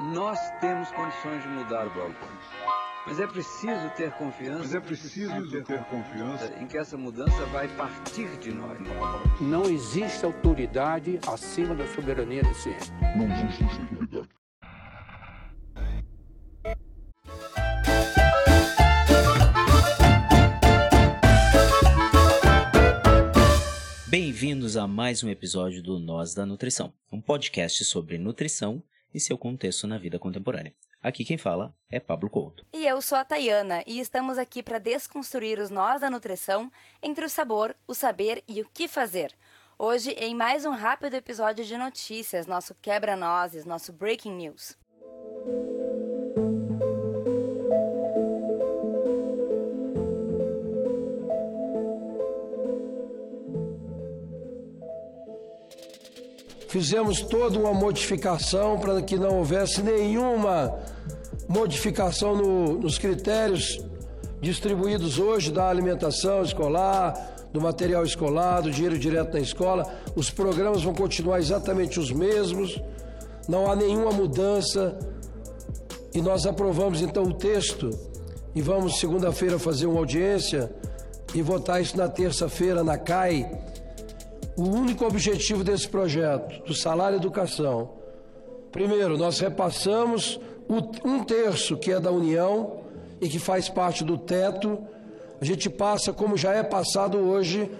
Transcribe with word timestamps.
Nós 0.00 0.38
temos 0.60 0.88
condições 0.92 1.42
de 1.42 1.48
mudar 1.48 1.88
o 1.88 1.90
balcão. 1.90 2.28
Mas 3.04 3.18
é 3.18 3.26
preciso 3.26 3.90
ter 3.96 4.12
confiança. 4.12 4.58
Mas 4.60 4.72
é 4.72 4.78
preciso 4.78 5.50
ter, 5.50 5.64
ter 5.64 5.84
confiança 5.86 6.54
em 6.60 6.68
que 6.68 6.78
essa 6.78 6.96
mudança 6.96 7.44
vai 7.46 7.66
partir 7.66 8.28
de 8.38 8.52
nós. 8.52 8.78
Não 9.40 9.64
existe 9.64 10.24
autoridade 10.24 11.18
acima 11.26 11.74
da 11.74 11.84
soberania 11.88 12.44
desse 12.44 12.68
ente. 12.68 12.92
Não 13.16 13.24
existe 13.24 13.80
autoridade. 13.80 14.28
Bem-vindos 24.06 24.76
a 24.76 24.86
mais 24.86 25.24
um 25.24 25.28
episódio 25.28 25.82
do 25.82 25.98
Nós 25.98 26.34
da 26.34 26.46
Nutrição, 26.46 26.92
um 27.10 27.20
podcast 27.20 27.84
sobre 27.84 28.16
nutrição 28.16 28.80
e 29.12 29.20
seu 29.20 29.38
contexto 29.38 29.86
na 29.86 29.98
vida 29.98 30.18
contemporânea. 30.18 30.74
Aqui 31.02 31.24
quem 31.24 31.38
fala 31.38 31.74
é 31.88 32.00
Pablo 32.00 32.28
Couto. 32.28 32.66
E 32.72 32.84
eu 32.86 33.00
sou 33.00 33.16
a 33.16 33.24
Tayana 33.24 33.84
e 33.86 34.00
estamos 34.00 34.36
aqui 34.36 34.62
para 34.62 34.78
desconstruir 34.78 35.58
os 35.60 35.70
nós 35.70 36.00
da 36.00 36.10
nutrição 36.10 36.70
entre 37.02 37.24
o 37.24 37.28
sabor, 37.28 37.76
o 37.86 37.94
saber 37.94 38.42
e 38.48 38.60
o 38.60 38.68
que 38.74 38.88
fazer. 38.88 39.32
Hoje, 39.78 40.10
em 40.12 40.34
mais 40.34 40.64
um 40.64 40.72
rápido 40.72 41.14
episódio 41.14 41.64
de 41.64 41.76
notícias, 41.76 42.48
nosso 42.48 42.74
quebra-nozes, 42.82 43.64
nosso 43.64 43.92
breaking 43.92 44.34
news. 44.34 44.76
Fizemos 56.68 57.22
toda 57.22 57.58
uma 57.58 57.72
modificação 57.72 58.78
para 58.78 59.00
que 59.00 59.16
não 59.16 59.38
houvesse 59.38 59.82
nenhuma 59.82 60.78
modificação 61.48 62.36
no, 62.36 62.78
nos 62.78 62.98
critérios 62.98 63.82
distribuídos 64.38 65.18
hoje 65.18 65.50
da 65.50 65.66
alimentação 65.66 66.42
escolar, 66.42 67.14
do 67.54 67.58
material 67.58 68.04
escolar, 68.04 68.60
do 68.60 68.70
dinheiro 68.70 68.98
direto 68.98 69.32
na 69.32 69.40
escola. 69.40 69.82
Os 70.14 70.30
programas 70.30 70.82
vão 70.82 70.92
continuar 70.92 71.38
exatamente 71.38 71.98
os 71.98 72.12
mesmos, 72.12 72.78
não 73.48 73.70
há 73.70 73.74
nenhuma 73.74 74.12
mudança. 74.12 74.98
E 76.14 76.20
nós 76.20 76.46
aprovamos 76.46 77.00
então 77.00 77.22
o 77.22 77.32
texto 77.32 77.88
e 78.54 78.60
vamos 78.60 78.98
segunda-feira 79.00 79.58
fazer 79.58 79.86
uma 79.86 80.00
audiência 80.00 80.70
e 81.34 81.40
votar 81.40 81.80
isso 81.80 81.96
na 81.96 82.08
terça-feira 82.08 82.84
na 82.84 82.98
CAI 82.98 83.50
o 84.58 84.68
único 84.68 85.06
objetivo 85.06 85.62
desse 85.62 85.88
projeto, 85.88 86.64
do 86.64 86.74
salário 86.74 87.14
e 87.14 87.20
educação. 87.20 87.90
Primeiro, 88.72 89.16
nós 89.16 89.38
repassamos 89.38 90.40
um 91.04 91.22
terço 91.22 91.76
que 91.76 91.92
é 91.92 92.00
da 92.00 92.10
União 92.10 92.80
e 93.20 93.28
que 93.28 93.38
faz 93.38 93.68
parte 93.68 94.02
do 94.02 94.18
teto, 94.18 94.76
a 95.40 95.44
gente 95.44 95.70
passa 95.70 96.12
como 96.12 96.36
já 96.36 96.52
é 96.52 96.64
passado 96.64 97.18
hoje 97.18 97.70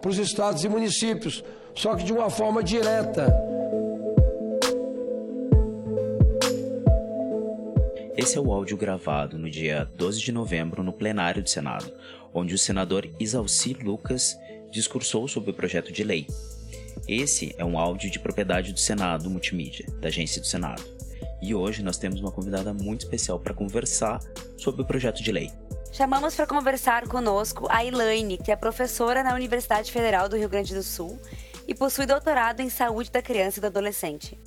para 0.00 0.10
os 0.10 0.16
estados 0.16 0.62
e 0.62 0.68
municípios, 0.68 1.42
só 1.74 1.96
que 1.96 2.04
de 2.04 2.12
uma 2.12 2.30
forma 2.30 2.62
direta. 2.62 3.26
Esse 8.16 8.38
é 8.38 8.40
o 8.40 8.52
áudio 8.52 8.76
gravado 8.76 9.36
no 9.36 9.50
dia 9.50 9.88
12 9.96 10.20
de 10.20 10.30
novembro 10.30 10.84
no 10.84 10.92
plenário 10.92 11.42
do 11.42 11.50
Senado, 11.50 11.92
onde 12.32 12.54
o 12.54 12.58
senador 12.58 13.10
Isalci 13.18 13.74
Lucas 13.74 14.38
discursou 14.70 15.26
sobre 15.28 15.50
o 15.50 15.54
projeto 15.54 15.92
de 15.92 16.02
lei. 16.02 16.26
Esse 17.06 17.54
é 17.58 17.64
um 17.64 17.78
áudio 17.78 18.10
de 18.10 18.18
propriedade 18.18 18.72
do 18.72 18.80
Senado 18.80 19.30
Multimídia, 19.30 19.86
da 20.00 20.08
agência 20.08 20.40
do 20.40 20.46
Senado. 20.46 20.82
E 21.40 21.54
hoje 21.54 21.82
nós 21.82 21.96
temos 21.96 22.20
uma 22.20 22.32
convidada 22.32 22.74
muito 22.74 23.02
especial 23.02 23.38
para 23.38 23.54
conversar 23.54 24.20
sobre 24.56 24.82
o 24.82 24.84
projeto 24.84 25.22
de 25.22 25.30
lei. 25.30 25.50
Chamamos 25.92 26.34
para 26.34 26.46
conversar 26.46 27.08
conosco 27.08 27.66
a 27.70 27.84
Elaine, 27.84 28.36
que 28.36 28.52
é 28.52 28.56
professora 28.56 29.22
na 29.22 29.34
Universidade 29.34 29.90
Federal 29.90 30.28
do 30.28 30.36
Rio 30.36 30.48
Grande 30.48 30.74
do 30.74 30.82
Sul 30.82 31.18
e 31.66 31.74
possui 31.74 32.06
doutorado 32.06 32.60
em 32.60 32.68
saúde 32.68 33.10
da 33.10 33.22
criança 33.22 33.58
e 33.58 33.60
do 33.60 33.66
adolescente. 33.66 34.38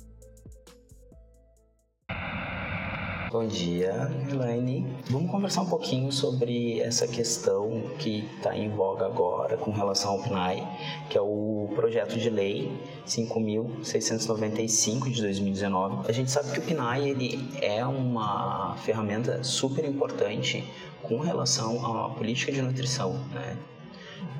Bom 3.32 3.46
dia, 3.46 4.10
Elaine. 4.30 4.86
Vamos 5.08 5.30
conversar 5.30 5.62
um 5.62 5.66
pouquinho 5.66 6.12
sobre 6.12 6.80
essa 6.80 7.08
questão 7.08 7.82
que 7.98 8.28
está 8.36 8.54
em 8.54 8.68
voga 8.68 9.06
agora 9.06 9.56
com 9.56 9.70
relação 9.70 10.10
ao 10.10 10.22
PNAE, 10.22 10.62
que 11.08 11.16
é 11.16 11.20
o 11.22 11.66
projeto 11.74 12.18
de 12.18 12.28
lei 12.28 12.70
5.695 13.06 15.10
de 15.10 15.22
2019. 15.22 16.10
A 16.10 16.12
gente 16.12 16.30
sabe 16.30 16.52
que 16.52 16.58
o 16.58 16.62
PNAE 16.62 17.08
ele 17.08 17.48
é 17.62 17.86
uma 17.86 18.76
ferramenta 18.84 19.42
super 19.42 19.86
importante 19.86 20.62
com 21.02 21.18
relação 21.18 21.86
à 21.86 22.10
política 22.10 22.52
de 22.52 22.60
nutrição, 22.60 23.14
né? 23.32 23.56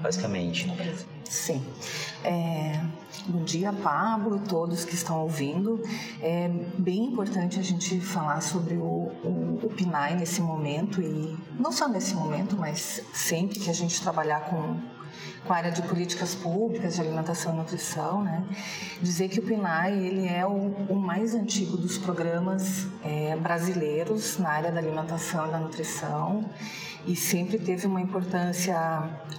basicamente. 0.03 0.71
Sim. 1.25 1.65
É, 2.25 2.79
bom 3.27 3.45
dia, 3.45 3.73
Pablo, 3.73 4.41
todos 4.41 4.85
que 4.85 4.95
estão 4.95 5.21
ouvindo. 5.21 5.81
É 6.21 6.49
bem 6.79 7.05
importante 7.05 7.59
a 7.59 7.63
gente 7.63 8.01
falar 8.01 8.41
sobre 8.41 8.75
o, 8.75 9.11
o, 9.25 9.61
o 9.63 9.69
PNAE 9.77 10.17
nesse 10.17 10.41
momento 10.41 11.01
e 11.01 11.37
não 11.59 11.71
só 11.71 11.89
nesse 11.89 12.15
momento, 12.15 12.57
mas 12.57 13.03
sempre 13.13 13.59
que 13.59 13.71
a 13.71 13.75
gente 13.75 14.01
trabalhar 14.01 14.41
com 14.51 14.81
com 15.45 15.53
a 15.53 15.57
área 15.57 15.73
de 15.73 15.83
políticas 15.83 16.37
públicas 16.37 16.95
de 16.95 17.01
alimentação 17.01 17.53
e 17.53 17.57
nutrição, 17.57 18.23
né? 18.23 18.45
Dizer 19.01 19.29
que 19.29 19.41
o 19.41 19.43
PNAE 19.43 19.99
ele 20.07 20.29
é 20.29 20.47
o, 20.47 20.69
o 20.89 20.95
mais 20.95 21.35
antigo 21.35 21.77
dos 21.77 21.99
programas 21.99 22.87
é, 23.05 23.35
brasileiros 23.37 24.39
na 24.39 24.51
área 24.51 24.71
da 24.71 24.79
alimentação 24.79 25.49
e 25.49 25.51
da 25.51 25.59
nutrição 25.59 26.49
e 27.07 27.17
sempre 27.17 27.59
teve 27.59 27.87
uma 27.87 28.01
importância 28.01 28.77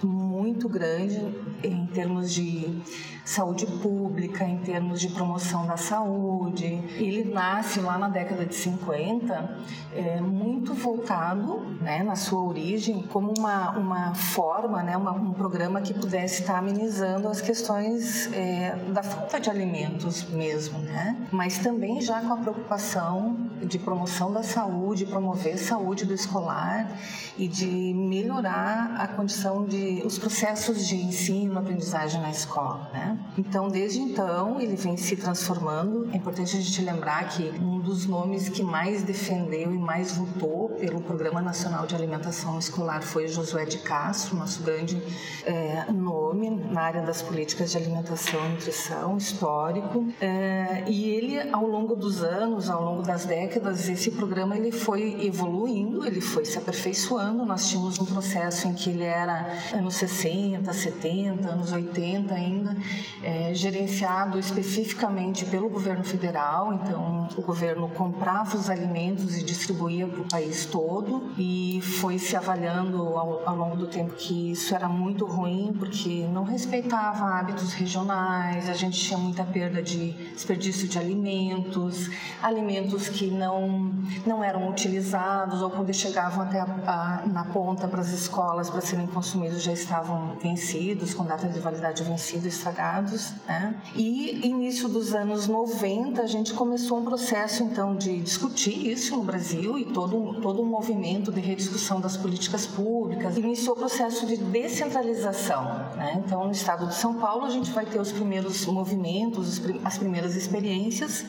muito 0.02 0.68
grande 0.68 1.34
em 1.62 1.86
termos 1.86 2.32
de 2.32 2.82
saúde 3.24 3.66
pública, 3.66 4.44
em 4.44 4.58
termos 4.58 5.00
de 5.00 5.08
promoção 5.08 5.66
da 5.66 5.76
saúde. 5.76 6.66
Ele 6.96 7.24
nasce 7.24 7.80
lá 7.80 7.96
na 7.96 8.08
década 8.08 8.44
de 8.44 8.54
50, 8.54 9.58
é, 9.94 10.20
muito 10.20 10.74
voltado, 10.74 11.60
né, 11.80 12.02
na 12.02 12.16
sua 12.16 12.42
origem, 12.42 13.02
como 13.04 13.32
uma, 13.38 13.70
uma 13.78 14.14
forma, 14.14 14.82
né, 14.82 14.96
uma, 14.96 15.12
um 15.12 15.32
programa 15.32 15.80
que 15.80 15.94
pudesse 15.94 16.42
estar 16.42 16.58
amenizando 16.58 17.26
as 17.28 17.40
questões 17.40 18.30
é, 18.32 18.76
da 18.92 19.02
falta 19.02 19.40
de 19.40 19.48
alimentos 19.48 20.24
mesmo, 20.28 20.78
né? 20.80 21.16
mas 21.30 21.58
também 21.58 22.00
já 22.00 22.20
com 22.20 22.32
a 22.32 22.36
preocupação 22.36 23.36
de 23.62 23.78
promoção 23.78 24.32
da 24.32 24.42
saúde, 24.42 25.06
promover 25.06 25.58
saúde 25.58 26.04
do 26.04 26.12
escolar 26.12 26.90
e 27.38 27.48
de 27.54 27.94
melhorar 27.94 28.96
a 28.98 29.06
condição 29.06 29.64
de 29.64 30.02
os 30.04 30.18
processos 30.18 30.88
de 30.88 30.96
ensino, 30.96 31.56
aprendizagem 31.56 32.20
na 32.20 32.30
escola, 32.30 32.90
né? 32.92 33.16
Então, 33.38 33.68
desde 33.68 34.00
então, 34.00 34.60
ele 34.60 34.74
vem 34.74 34.96
se 34.96 35.16
transformando. 35.16 36.08
É 36.12 36.16
importante 36.16 36.56
a 36.56 36.60
gente 36.60 36.82
lembrar 36.82 37.28
que 37.28 37.52
um 37.60 37.78
dos 37.78 38.06
nomes 38.06 38.48
que 38.48 38.62
mais 38.62 39.04
defendeu 39.04 39.72
e 39.72 39.78
mais 39.78 40.16
lutou 40.18 40.70
pelo 40.70 41.00
Programa 41.00 41.40
Nacional 41.40 41.86
de 41.86 41.94
Alimentação 41.94 42.58
Escolar 42.58 43.02
foi 43.02 43.28
Josué 43.28 43.64
de 43.64 43.78
Castro, 43.78 44.36
nosso 44.36 44.62
grande 44.64 45.00
é, 45.44 45.92
nome 45.92 46.50
na 46.50 46.80
área 46.80 47.02
das 47.02 47.22
políticas 47.22 47.70
de 47.70 47.76
alimentação 47.76 48.44
e 48.46 48.48
nutrição, 48.54 49.16
histórico. 49.16 50.08
É, 50.20 50.84
e 50.88 51.08
ele, 51.10 51.50
ao 51.52 51.66
longo 51.66 51.94
dos 51.94 52.24
anos, 52.24 52.68
ao 52.68 52.82
longo 52.82 53.02
das 53.02 53.24
décadas, 53.24 53.88
esse 53.88 54.10
programa 54.10 54.56
ele 54.56 54.72
foi 54.72 55.24
evoluindo, 55.24 56.04
ele 56.04 56.20
foi 56.20 56.44
se 56.44 56.58
aperfeiçoando. 56.58 57.43
Nós 57.44 57.68
tínhamos 57.68 57.98
um 57.98 58.04
processo 58.04 58.68
em 58.68 58.74
que 58.74 58.90
ele 58.90 59.04
era 59.04 59.46
anos 59.72 59.94
60, 59.96 60.72
70, 60.72 61.48
anos 61.48 61.72
80 61.72 62.34
ainda, 62.34 62.76
é, 63.22 63.52
gerenciado 63.54 64.38
especificamente 64.38 65.44
pelo 65.44 65.68
governo 65.68 66.04
federal. 66.04 66.72
Então, 66.74 67.28
o 67.36 67.42
governo 67.42 67.88
comprava 67.88 68.56
os 68.56 68.70
alimentos 68.70 69.36
e 69.36 69.44
distribuía 69.44 70.06
para 70.06 70.20
o 70.20 70.28
país 70.28 70.66
todo 70.66 71.30
e 71.36 71.80
foi 71.82 72.18
se 72.18 72.36
avaliando 72.36 72.98
ao, 73.16 73.48
ao 73.48 73.56
longo 73.56 73.76
do 73.76 73.86
tempo 73.86 74.14
que 74.14 74.52
isso 74.52 74.74
era 74.74 74.88
muito 74.88 75.26
ruim 75.26 75.74
porque 75.78 76.26
não 76.32 76.44
respeitava 76.44 77.24
hábitos 77.38 77.72
regionais, 77.72 78.68
a 78.68 78.74
gente 78.74 78.98
tinha 78.98 79.18
muita 79.18 79.44
perda 79.44 79.82
de 79.82 80.12
desperdício 80.32 80.88
de 80.88 80.98
alimentos, 80.98 82.10
alimentos 82.42 83.08
que 83.08 83.30
não, 83.30 83.92
não 84.26 84.42
eram 84.42 84.68
utilizados 84.68 85.62
ou 85.62 85.70
quando 85.70 85.92
chegavam 85.92 86.44
até 86.44 86.60
a, 86.60 86.64
a, 86.64 87.22
na 87.34 87.44
ponta 87.44 87.88
para 87.88 88.00
as 88.00 88.10
escolas 88.10 88.70
para 88.70 88.80
serem 88.80 89.08
consumidos 89.08 89.60
já 89.60 89.72
estavam 89.72 90.36
vencidos, 90.40 91.12
com 91.12 91.24
data 91.24 91.48
de 91.48 91.58
validade 91.58 92.04
vencida, 92.04 92.46
estragados. 92.46 93.32
Né? 93.46 93.74
E 93.96 94.46
início 94.46 94.88
dos 94.88 95.12
anos 95.12 95.48
90 95.48 96.22
a 96.22 96.26
gente 96.26 96.54
começou 96.54 96.98
um 96.98 97.04
processo 97.04 97.64
então 97.64 97.96
de 97.96 98.20
discutir 98.20 98.88
isso 98.88 99.16
no 99.16 99.24
Brasil 99.24 99.76
e 99.76 99.84
todo, 99.86 100.40
todo 100.40 100.62
um 100.62 100.66
movimento 100.66 101.32
de 101.32 101.40
rediscussão 101.40 102.00
das 102.00 102.16
políticas 102.16 102.66
públicas. 102.66 103.36
Iniciou 103.36 103.74
o 103.74 103.78
processo 103.78 104.24
de 104.26 104.36
descentralização. 104.36 105.64
Né? 105.96 106.22
Então 106.24 106.44
no 106.44 106.52
estado 106.52 106.86
de 106.86 106.94
São 106.94 107.14
Paulo 107.14 107.46
a 107.46 107.50
gente 107.50 107.72
vai 107.72 107.84
ter 107.84 107.98
os 107.98 108.12
primeiros 108.12 108.64
movimentos, 108.66 109.60
as 109.82 109.98
primeiras 109.98 110.36
experiências 110.36 111.24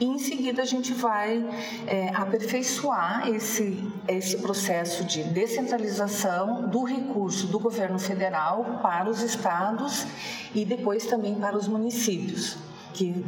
E 0.00 0.04
em 0.04 0.18
seguida 0.18 0.62
a 0.62 0.64
gente 0.64 0.92
vai 0.92 1.44
é, 1.86 2.10
aperfeiçoar 2.14 3.28
esse, 3.28 3.82
esse 4.08 4.38
processo 4.38 5.04
de 5.04 5.22
descentralização 5.24 6.68
do 6.68 6.82
recurso 6.82 7.46
do 7.46 7.58
governo 7.58 7.98
federal 7.98 8.80
para 8.82 9.08
os 9.08 9.22
estados 9.22 10.06
e 10.54 10.64
depois 10.64 11.06
também 11.06 11.34
para 11.34 11.56
os 11.56 11.68
municípios 11.68 12.56
que 12.92 13.24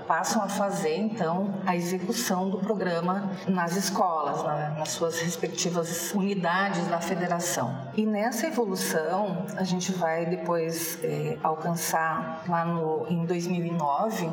passam 0.00 0.42
a 0.42 0.48
fazer 0.48 0.96
então 0.96 1.54
a 1.64 1.76
execução 1.76 2.50
do 2.50 2.58
programa 2.58 3.30
nas 3.46 3.76
escolas, 3.76 4.42
nas 4.76 4.88
suas 4.90 5.20
respectivas 5.20 6.12
unidades 6.12 6.86
da 6.88 7.00
federação. 7.00 7.86
E 7.96 8.04
nessa 8.04 8.46
evolução 8.46 9.46
a 9.56 9.64
gente 9.64 9.90
vai 9.92 10.26
depois 10.26 10.98
é, 11.02 11.38
alcançar 11.42 12.44
lá 12.48 12.64
no, 12.64 13.06
em 13.08 13.24
2009 13.24 14.30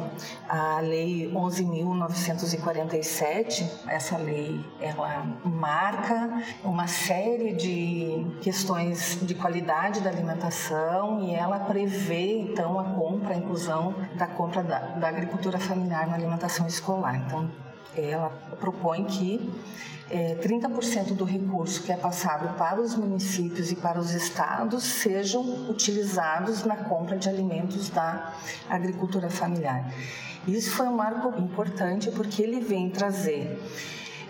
a 0.47 0.79
lei 0.79 1.31
11.947. 1.33 3.69
Essa 3.87 4.17
lei 4.17 4.63
ela 4.79 5.25
marca 5.43 6.41
uma 6.63 6.87
série 6.87 7.53
de 7.53 8.25
questões 8.41 9.19
de 9.21 9.35
qualidade 9.35 10.01
da 10.01 10.09
alimentação 10.09 11.21
e 11.21 11.33
ela 11.33 11.59
prevê 11.59 12.39
então 12.39 12.79
a 12.79 12.83
compra, 12.83 13.33
a 13.33 13.37
inclusão 13.37 13.95
da 14.15 14.27
compra 14.27 14.63
da, 14.63 14.79
da 14.79 15.07
agricultura 15.07 15.52
familiar 15.59 16.07
na 16.07 16.15
alimentação 16.15 16.67
escolar. 16.67 17.15
Então, 17.15 17.49
ela 17.95 18.29
propõe 18.59 19.05
que 19.05 19.53
é, 20.09 20.35
30% 20.35 21.15
do 21.15 21.23
recurso 21.23 21.81
que 21.83 21.91
é 21.91 21.97
passado 21.97 22.55
para 22.57 22.81
os 22.81 22.95
municípios 22.95 23.71
e 23.71 23.75
para 23.75 23.99
os 23.99 24.11
estados 24.11 24.83
sejam 24.83 25.69
utilizados 25.69 26.63
na 26.63 26.75
compra 26.75 27.17
de 27.17 27.29
alimentos 27.29 27.89
da 27.89 28.33
agricultura 28.69 29.29
familiar. 29.29 29.91
Isso 30.47 30.71
foi 30.71 30.87
um 30.87 30.95
marco 30.95 31.29
importante 31.41 32.11
porque 32.11 32.41
ele 32.41 32.59
vem 32.59 32.89
trazer 32.89 33.59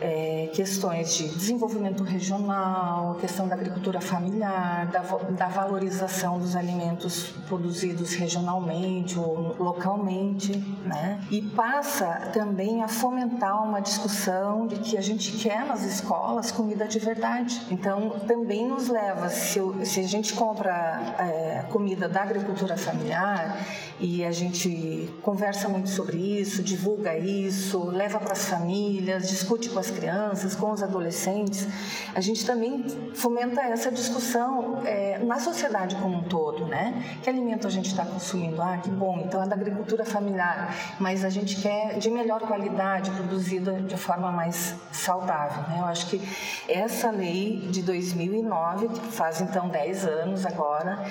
é, 0.01 0.49
questões 0.53 1.15
de 1.15 1.27
desenvolvimento 1.29 2.03
regional, 2.03 3.15
questão 3.15 3.47
da 3.47 3.55
agricultura 3.55 4.01
familiar, 4.01 4.87
da, 4.87 5.01
da 5.31 5.47
valorização 5.47 6.39
dos 6.39 6.55
alimentos 6.55 7.33
produzidos 7.47 8.13
regionalmente 8.13 9.17
ou 9.17 9.55
localmente, 9.59 10.57
né? 10.85 11.21
E 11.29 11.41
passa 11.41 12.29
também 12.33 12.83
a 12.83 12.87
fomentar 12.87 13.63
uma 13.63 13.79
discussão 13.79 14.67
de 14.67 14.77
que 14.77 14.97
a 14.97 15.01
gente 15.01 15.31
quer 15.33 15.65
nas 15.65 15.83
escolas 15.83 16.51
comida 16.51 16.87
de 16.87 16.99
verdade. 16.99 17.61
Então, 17.71 18.11
também 18.27 18.67
nos 18.67 18.87
leva, 18.89 19.29
se, 19.29 19.59
se 19.85 19.99
a 19.99 20.07
gente 20.07 20.33
compra 20.33 21.15
é, 21.19 21.65
comida 21.69 22.07
da 22.07 22.21
agricultura 22.21 22.77
familiar 22.77 23.57
e 23.99 24.23
a 24.23 24.31
gente 24.31 25.09
conversa 25.21 25.69
muito 25.69 25.89
sobre 25.89 26.17
isso, 26.17 26.63
divulga 26.63 27.17
isso, 27.17 27.85
leva 27.85 28.19
para 28.19 28.33
as 28.33 28.45
famílias, 28.45 29.29
discute 29.29 29.69
com 29.69 29.79
as 29.83 29.91
crianças, 29.91 30.55
com 30.55 30.71
os 30.71 30.81
adolescentes, 30.81 31.67
a 32.15 32.21
gente 32.21 32.45
também 32.45 32.85
fomenta 33.13 33.61
essa 33.61 33.91
discussão 33.91 34.81
é, 34.85 35.19
na 35.19 35.39
sociedade 35.39 35.95
como 35.97 36.17
um 36.17 36.23
todo, 36.23 36.65
né? 36.65 37.03
Que 37.21 37.29
alimento 37.29 37.67
a 37.67 37.69
gente 37.69 37.87
está 37.87 38.05
consumindo? 38.05 38.61
Ah, 38.61 38.77
que 38.77 38.89
bom, 38.89 39.21
então 39.25 39.43
é 39.43 39.47
da 39.47 39.55
agricultura 39.55 40.05
familiar, 40.05 40.73
mas 40.99 41.25
a 41.25 41.29
gente 41.29 41.61
quer 41.61 41.97
de 41.97 42.09
melhor 42.09 42.41
qualidade, 42.41 43.11
produzida 43.11 43.73
de 43.73 43.97
forma 43.97 44.31
mais 44.31 44.75
saudável, 44.91 45.63
né? 45.69 45.79
Eu 45.79 45.85
acho 45.85 46.07
que 46.07 46.21
essa 46.67 47.11
lei 47.11 47.67
de 47.69 47.81
2009, 47.81 48.87
que 48.87 49.07
faz 49.11 49.41
então 49.41 49.67
10 49.67 50.05
anos 50.05 50.45
agora, 50.45 51.03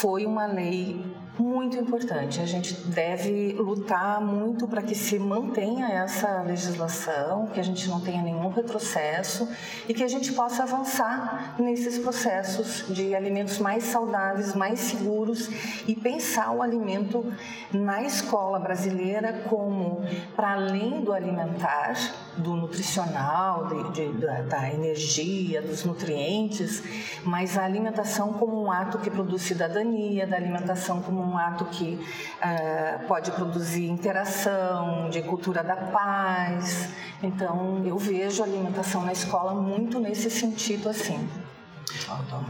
foi 0.00 0.26
uma 0.26 0.44
lei 0.46 1.02
muito 1.38 1.78
importante. 1.78 2.40
A 2.40 2.46
gente 2.46 2.74
deve 2.74 3.54
lutar 3.54 4.20
muito 4.20 4.68
para 4.68 4.82
que 4.82 4.94
se 4.94 5.18
mantenha 5.18 5.86
essa 5.88 6.42
legislação, 6.42 7.46
que 7.46 7.58
a 7.58 7.62
gente 7.62 7.88
não 7.88 8.00
tenha 8.00 8.22
nenhum 8.22 8.50
retrocesso 8.50 9.48
e 9.88 9.94
que 9.94 10.02
a 10.02 10.08
gente 10.08 10.32
possa 10.32 10.64
avançar 10.64 11.56
nesses 11.58 11.98
processos 11.98 12.84
de 12.94 13.14
alimentos 13.14 13.58
mais 13.58 13.84
saudáveis, 13.84 14.54
mais 14.54 14.80
seguros 14.80 15.48
e 15.86 15.94
pensar 15.94 16.52
o 16.52 16.60
alimento 16.60 17.24
na 17.72 18.02
escola 18.02 18.58
brasileira 18.58 19.44
como, 19.48 20.02
para 20.34 20.52
além 20.52 21.02
do 21.02 21.12
alimentar, 21.12 21.94
do 22.38 22.54
nutricional, 22.54 23.66
de, 23.66 23.92
de, 23.92 24.12
da, 24.18 24.42
da 24.42 24.72
energia, 24.72 25.62
dos 25.62 25.84
nutrientes, 25.84 26.82
mas 27.24 27.56
a 27.56 27.64
alimentação 27.64 28.32
como 28.34 28.62
um 28.62 28.70
ato 28.70 28.98
que 28.98 29.10
produz 29.10 29.42
cidadania, 29.42 30.26
da 30.26 30.36
alimentação 30.36 31.00
como 31.00 31.20
um 31.20 31.36
ato 31.36 31.64
que 31.66 31.94
uh, 31.94 33.06
pode 33.06 33.30
produzir 33.32 33.88
interação, 33.88 35.08
de 35.10 35.22
cultura 35.22 35.62
da 35.62 35.76
paz. 35.76 36.88
Então, 37.22 37.82
eu 37.84 37.96
vejo 37.98 38.42
a 38.42 38.46
alimentação 38.46 39.02
na 39.02 39.12
escola 39.12 39.54
muito 39.54 39.98
nesse 39.98 40.30
sentido 40.30 40.88
assim. 40.88 41.28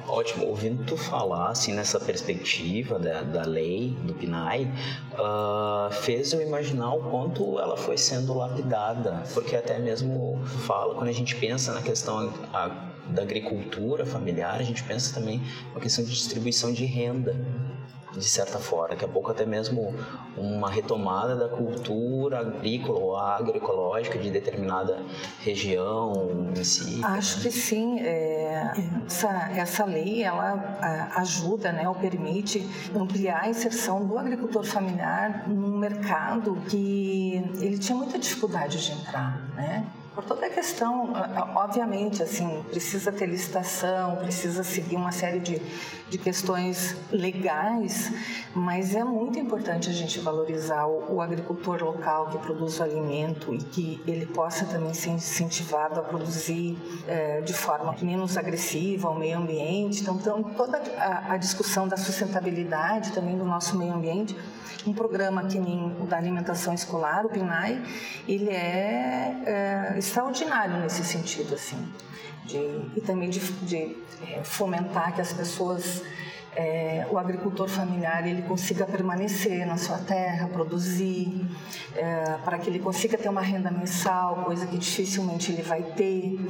Ótimo, 0.09 0.47
ouvindo 0.47 0.85
tu 0.85 0.97
falar 0.97 1.50
assim 1.50 1.75
nessa 1.75 2.00
perspectiva 2.00 2.99
da, 2.99 3.23
da 3.23 3.43
lei 3.43 3.97
do 4.03 4.15
PNAE, 4.15 4.65
uh, 5.12 5.93
fez 5.93 6.33
eu 6.33 6.41
imaginar 6.41 6.94
o 6.94 7.11
quanto 7.11 7.59
ela 7.59 7.77
foi 7.77 7.99
sendo 7.99 8.35
lapidada, 8.35 9.23
porque 9.35 9.55
até 9.55 9.79
mesmo 9.79 10.41
fala 10.67 10.94
quando 10.94 11.09
a 11.09 11.12
gente 11.12 11.37
pensa 11.37 11.73
na 11.73 11.83
questão 11.83 12.33
a, 12.53 12.69
da 13.09 13.23
agricultura 13.23 14.06
familiar, 14.06 14.59
a 14.59 14.65
gente 14.65 14.83
pensa 14.83 15.15
também 15.15 15.43
na 15.75 15.81
questão 15.81 16.05
de 16.05 16.11
distribuição 16.11 16.73
de 16.73 16.85
renda 16.85 17.37
de 18.16 18.24
certa 18.24 18.58
forma. 18.58 18.88
Daqui 18.88 19.04
a 19.04 19.08
pouco 19.08 19.30
até 19.30 19.44
mesmo 19.44 19.94
uma 20.36 20.70
retomada 20.70 21.36
da 21.36 21.48
cultura 21.48 22.40
agrícola 22.40 22.98
ou 22.98 23.16
agroecológica 23.16 24.18
de 24.18 24.30
determinada 24.30 25.02
região 25.40 26.52
em 26.56 26.64
si. 26.64 27.00
Acho 27.04 27.42
que 27.42 27.50
sim. 27.50 28.00
É, 28.00 28.72
essa, 29.06 29.30
essa 29.54 29.84
lei 29.84 30.22
ela 30.22 31.10
ajuda, 31.16 31.72
né, 31.72 31.88
ou 31.88 31.94
permite 31.94 32.66
ampliar 32.94 33.42
a 33.44 33.48
inserção 33.48 34.04
do 34.06 34.18
agricultor 34.18 34.64
familiar 34.64 35.48
num 35.48 35.78
mercado 35.78 36.56
que 36.68 37.42
ele 37.60 37.78
tinha 37.78 37.96
muita 37.96 38.18
dificuldade 38.18 38.84
de 38.84 38.92
entrar, 38.92 39.40
né? 39.54 39.86
Por 40.16 40.24
toda 40.24 40.46
a 40.46 40.50
questão, 40.50 41.12
obviamente, 41.54 42.22
assim, 42.22 42.64
precisa 42.70 43.12
ter 43.12 43.26
licitação, 43.26 44.16
precisa 44.16 44.64
seguir 44.64 44.96
uma 44.96 45.12
série 45.12 45.40
de, 45.40 45.60
de 46.08 46.16
questões 46.16 46.96
legais, 47.12 48.10
mas 48.54 48.94
é 48.94 49.04
muito 49.04 49.38
importante 49.38 49.90
a 49.90 49.92
gente 49.92 50.18
valorizar 50.18 50.86
o, 50.86 51.16
o 51.16 51.20
agricultor 51.20 51.85
local 51.85 52.30
que 52.30 52.38
produz 52.38 52.80
o 52.80 52.82
alimento 52.82 53.52
e 53.52 53.58
que 53.58 54.02
ele 54.06 54.25
possa 54.25 54.64
também 54.64 54.94
ser 54.94 55.11
incentivado 55.11 56.00
a 56.00 56.02
produzir 56.02 56.78
é, 57.06 57.42
de 57.42 57.52
forma 57.52 57.94
menos 58.00 58.38
agressiva 58.38 59.08
ao 59.08 59.18
meio 59.18 59.37
ambiente. 59.37 60.00
Então, 60.00 60.16
então 60.16 60.42
toda 60.42 60.78
a, 60.96 61.35
a 61.35 61.37
discussão 61.37 61.87
da 61.87 61.99
sustentabilidade 61.99 63.12
também 63.12 63.37
do 63.37 63.44
nosso 63.44 63.76
meio 63.76 63.92
ambiente 63.92 64.35
um 64.87 64.92
programa 64.92 65.44
que 65.44 65.58
nem 65.58 65.92
o 66.00 66.06
da 66.06 66.16
alimentação 66.16 66.73
escolar, 66.73 67.26
o 67.26 67.28
PNAE, 67.28 67.82
ele 68.28 68.50
é, 68.50 69.37
é 69.44 69.99
extraordinário 70.06 70.78
nesse 70.78 71.04
sentido, 71.04 71.54
assim, 71.54 71.76
de, 72.44 72.56
e 72.96 73.00
também 73.04 73.28
de, 73.28 73.40
de 73.40 73.96
é, 74.22 74.42
fomentar 74.44 75.14
que 75.14 75.20
as 75.20 75.32
pessoas 75.32 76.02
é, 76.56 77.06
o 77.10 77.18
agricultor 77.18 77.68
familiar 77.68 78.26
ele 78.26 78.42
consiga 78.42 78.86
permanecer 78.86 79.66
na 79.66 79.76
sua 79.76 79.98
terra, 79.98 80.48
produzir, 80.48 81.46
é, 81.94 82.38
para 82.44 82.58
que 82.58 82.70
ele 82.70 82.78
consiga 82.78 83.18
ter 83.18 83.28
uma 83.28 83.42
renda 83.42 83.70
mensal, 83.70 84.44
coisa 84.44 84.66
que 84.66 84.78
dificilmente 84.78 85.52
ele 85.52 85.62
vai 85.62 85.82
ter, 85.82 86.40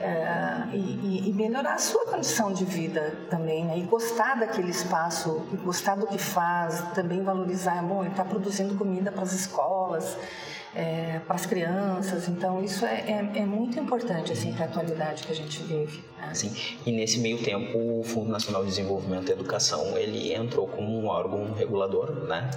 é, 0.00 0.68
e, 0.72 1.28
e, 1.28 1.32
melhorar 1.34 1.74
a 1.74 1.78
sua 1.78 2.06
condição 2.06 2.52
de 2.52 2.64
vida 2.64 3.18
também, 3.28 3.64
né? 3.64 3.76
e 3.76 3.82
gostar 3.82 4.38
daquele 4.38 4.70
espaço, 4.70 5.44
e 5.52 5.56
gostar 5.56 5.96
do 5.96 6.06
que 6.06 6.18
faz, 6.18 6.80
também 6.94 7.22
valorizar, 7.24 7.82
bom, 7.82 8.02
ele 8.02 8.10
está 8.10 8.24
produzindo 8.24 8.76
comida 8.76 9.10
para 9.10 9.22
as 9.22 9.32
escolas, 9.32 10.16
é, 10.74 11.20
para 11.26 11.36
as 11.36 11.46
crianças. 11.46 12.28
Então, 12.28 12.62
isso 12.62 12.84
é, 12.84 13.00
é, 13.00 13.30
é 13.40 13.46
muito 13.46 13.78
importante 13.78 14.32
assim, 14.32 14.52
para 14.52 14.64
a 14.64 14.68
atualidade 14.68 15.24
que 15.24 15.32
a 15.32 15.34
gente 15.34 15.62
vive. 15.62 16.04
Né? 16.20 16.34
Sim. 16.34 16.52
E 16.84 16.92
nesse 16.92 17.18
meio 17.20 17.38
tempo, 17.42 17.78
o 18.00 18.02
Fundo 18.04 18.30
Nacional 18.30 18.62
de 18.62 18.70
Desenvolvimento 18.70 19.28
e 19.28 19.32
Educação 19.32 19.96
ele 19.96 20.34
entrou 20.34 20.66
como 20.66 20.98
um 20.98 21.06
órgão 21.06 21.52
regulador, 21.52 22.12
né? 22.26 22.50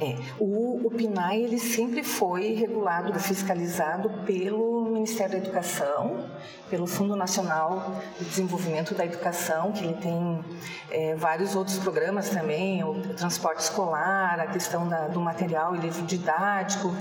É. 0.00 0.16
O, 0.38 0.86
o 0.86 0.90
PNAE 0.90 1.44
ele 1.44 1.58
sempre 1.58 2.02
foi 2.02 2.54
regulado, 2.54 3.18
fiscalizado 3.20 4.10
pelo 4.26 4.82
Ministério 5.02 5.32
da 5.32 5.38
Educação, 5.38 6.26
pelo 6.70 6.86
Fundo 6.86 7.16
Nacional 7.16 8.00
de 8.18 8.24
Desenvolvimento 8.24 8.94
da 8.94 9.04
Educação, 9.04 9.72
que 9.72 9.84
ele 9.84 9.94
tem 9.94 10.44
é, 10.90 11.14
vários 11.14 11.54
outros 11.54 11.78
programas 11.78 12.30
também, 12.30 12.82
o 12.84 12.94
transporte 13.14 13.60
escolar, 13.60 14.38
a 14.40 14.46
questão 14.46 14.88
da, 14.88 15.08
do 15.08 15.20
material 15.20 15.74
e 15.74 15.78
livro 15.78 16.02
didático 16.02 16.94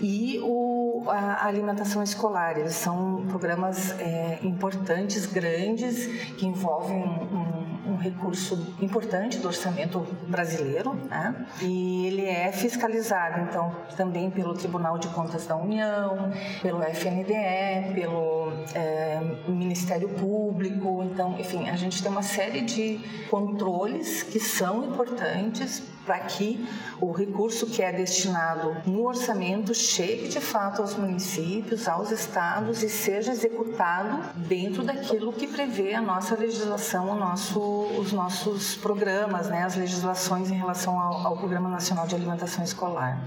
e 0.00 0.38
o, 0.42 1.04
a 1.08 1.46
alimentação 1.46 2.02
escolar. 2.02 2.58
Eles 2.58 2.74
são 2.74 3.24
programas 3.28 3.98
é, 4.00 4.40
importantes, 4.42 5.26
grandes, 5.54 6.06
que 6.36 6.46
envolvem 6.46 6.96
um, 6.96 7.92
um 7.92 7.96
recurso 7.96 8.74
importante 8.80 9.38
do 9.38 9.48
orçamento 9.48 10.00
brasileiro, 10.26 10.94
né? 11.08 11.46
e 11.62 12.06
ele 12.06 12.26
é 12.26 12.50
fiscalizado, 12.50 13.40
então, 13.40 13.74
também 13.96 14.30
pelo 14.30 14.54
Tribunal 14.54 14.98
de 14.98 15.08
Contas 15.08 15.46
da 15.46 15.56
União, 15.56 16.32
pelo 16.60 16.82
FNDE, 16.82 17.94
pelo 17.94 18.52
é, 18.74 19.20
Ministério 19.48 20.08
Público, 20.08 21.04
então, 21.04 21.38
enfim, 21.38 21.68
a 21.68 21.76
gente 21.76 22.02
tem 22.02 22.10
uma 22.10 22.22
série 22.22 22.62
de 22.62 23.00
controles 23.30 24.22
que 24.22 24.40
são 24.40 24.84
importantes 24.84 25.82
para 26.04 26.18
que 26.20 26.68
o 27.00 27.12
recurso 27.12 27.66
que 27.66 27.82
é 27.82 27.92
destinado 27.92 28.76
no 28.86 29.06
orçamento 29.06 29.74
chegue 29.74 30.28
de 30.28 30.40
fato 30.40 30.82
aos 30.82 30.94
municípios, 30.94 31.88
aos 31.88 32.10
estados 32.10 32.82
e 32.82 32.88
seja 32.88 33.32
executado 33.32 34.20
dentro 34.36 34.82
daquilo 34.82 35.32
que 35.32 35.46
prevê 35.46 35.94
a 35.94 36.00
nossa 36.00 36.34
legislação, 36.36 37.18
nosso, 37.18 37.60
os 37.98 38.12
nossos 38.12 38.76
programas, 38.76 39.48
né, 39.48 39.64
as 39.64 39.76
legislações 39.76 40.50
em 40.50 40.54
relação 40.54 40.98
ao, 40.98 41.26
ao 41.26 41.36
Programa 41.36 41.68
Nacional 41.68 42.06
de 42.06 42.14
Alimentação 42.14 42.62
Escolar. 42.62 43.20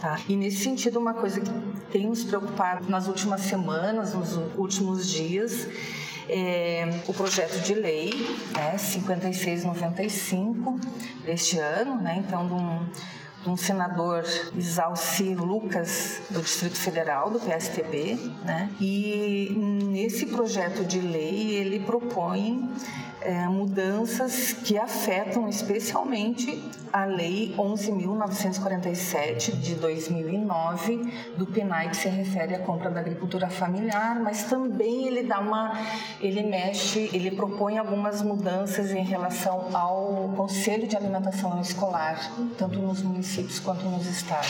Tá? 0.00 0.20
E 0.28 0.36
nesse 0.36 0.62
sentido, 0.62 0.98
uma 0.98 1.14
coisa 1.14 1.40
que 1.40 1.50
tem 1.90 2.06
nos 2.06 2.22
preocupado 2.22 2.88
nas 2.88 3.08
últimas 3.08 3.40
semanas, 3.40 4.14
nos 4.14 4.36
últimos 4.56 5.08
dias, 5.08 5.66
é, 6.28 6.88
o 7.06 7.14
projeto 7.14 7.60
de 7.60 7.74
lei 7.74 8.10
né, 8.54 8.76
5695 8.78 10.78
deste 11.24 11.58
ano, 11.58 12.00
né, 12.00 12.22
então 12.26 12.46
de 12.46 12.54
um, 12.54 12.86
de 13.42 13.50
um 13.50 13.56
senador 13.56 14.24
Isalci 14.54 15.34
Lucas 15.34 16.20
do 16.30 16.40
Distrito 16.40 16.76
Federal 16.76 17.30
do 17.30 17.40
PSTB, 17.40 18.14
né, 18.44 18.70
e 18.80 19.52
nesse 19.56 20.26
projeto 20.26 20.84
de 20.84 21.00
lei 21.00 21.56
ele 21.56 21.80
propõe 21.80 22.70
é, 23.28 23.46
mudanças 23.46 24.54
que 24.54 24.78
afetam 24.78 25.46
especialmente 25.50 26.64
a 26.90 27.04
Lei 27.04 27.54
11.947 27.58 29.52
de 29.60 29.74
2009 29.74 31.12
do 31.36 31.44
PNAE 31.46 31.90
que 31.90 31.96
se 31.98 32.08
refere 32.08 32.54
à 32.54 32.60
compra 32.60 32.88
da 32.90 33.00
agricultura 33.00 33.50
familiar, 33.50 34.18
mas 34.18 34.44
também 34.44 35.06
ele 35.06 35.24
dá 35.24 35.40
uma, 35.40 35.78
ele 36.22 36.42
mexe, 36.42 37.10
ele 37.12 37.30
propõe 37.30 37.76
algumas 37.76 38.22
mudanças 38.22 38.92
em 38.92 39.04
relação 39.04 39.76
ao 39.76 40.32
Conselho 40.34 40.88
de 40.88 40.96
Alimentação 40.96 41.60
Escolar, 41.60 42.32
tanto 42.56 42.78
nos 42.78 43.02
municípios 43.02 43.60
quanto 43.60 43.84
nos 43.84 44.06
estados. 44.06 44.48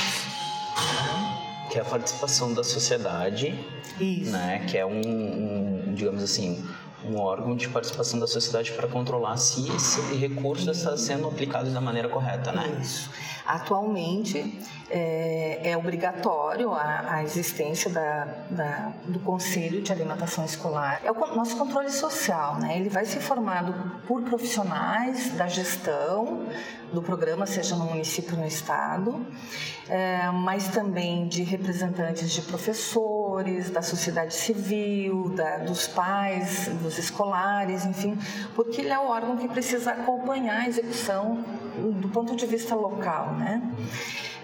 Que 1.68 1.78
é 1.78 1.82
a 1.82 1.85
participação 1.85 2.54
da 2.54 2.62
sociedade, 2.62 3.58
Isso. 3.99 4.30
né? 4.30 4.64
Que 4.68 4.78
é 4.78 4.87
um, 4.87 5.00
um 5.00 5.94
digamos 5.94 6.23
assim, 6.23 6.64
um 7.05 7.19
órgão 7.19 7.55
de 7.55 7.69
participação 7.69 8.19
da 8.19 8.26
sociedade 8.26 8.73
para 8.73 8.88
controlar 8.88 9.37
se 9.37 9.71
esse 9.75 10.00
recurso 10.17 10.71
está 10.71 10.97
sendo 10.97 11.28
aplicado 11.28 11.71
da 11.71 11.81
maneira 11.81 12.09
correta, 12.09 12.52
né? 12.52 12.78
Isso. 12.81 13.11
Atualmente 13.47 14.59
é, 14.90 15.71
é 15.71 15.76
obrigatório 15.76 16.73
a, 16.73 17.14
a 17.14 17.25
existência 17.25 17.90
da, 17.90 18.25
da, 18.50 18.93
do 19.07 19.19
Conselho 19.21 19.81
de 19.81 19.93
Alimentação 19.93 20.45
Escolar. 20.45 21.00
É 21.05 21.11
o 21.11 21.35
nosso 21.35 21.57
controle 21.57 21.90
social, 21.90 22.59
né? 22.59 22.78
Ele 22.78 22.88
vai 22.88 23.05
ser 23.05 23.21
formado 23.21 23.75
por 24.07 24.23
profissionais 24.23 25.33
da 25.33 25.47
gestão 25.47 26.47
do 26.93 27.02
programa, 27.02 27.47
seja 27.47 27.76
no 27.76 27.85
município 27.87 28.35
ou 28.35 28.40
no 28.40 28.47
estado, 28.47 29.26
é, 29.88 30.31
mas 30.31 30.69
também 30.69 31.26
de 31.26 31.43
representantes 31.43 32.31
de 32.31 32.43
professores, 32.43 33.27
da 33.70 33.82
sociedade 33.82 34.35
civil, 34.35 35.30
da, 35.35 35.58
dos 35.58 35.87
pais, 35.87 36.68
dos 36.82 36.99
escolares, 36.99 37.85
enfim, 37.85 38.18
porque 38.54 38.80
ele 38.80 38.90
é 38.90 38.99
o 38.99 39.08
órgão 39.08 39.37
que 39.37 39.49
precisa 39.49 39.92
acompanhar 39.92 40.62
a 40.62 40.68
execução 40.68 41.44
do 42.00 42.08
ponto 42.08 42.35
de 42.35 42.47
vista 42.47 42.75
local, 42.75 43.35
né? 43.35 43.62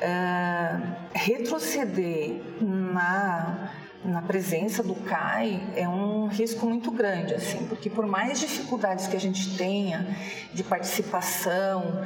Uh, 0.00 0.92
retroceder 1.12 2.40
na 2.60 3.70
na 4.04 4.20
presença 4.20 4.82
do 4.82 4.94
CAI 4.94 5.60
é 5.74 5.88
um 5.88 6.26
risco 6.26 6.66
muito 6.66 6.90
grande, 6.90 7.34
assim, 7.34 7.66
porque 7.66 7.88
por 7.88 8.06
mais 8.06 8.38
dificuldades 8.38 9.06
que 9.06 9.16
a 9.16 9.20
gente 9.20 9.56
tenha 9.56 10.06
de 10.52 10.62
participação, 10.62 12.02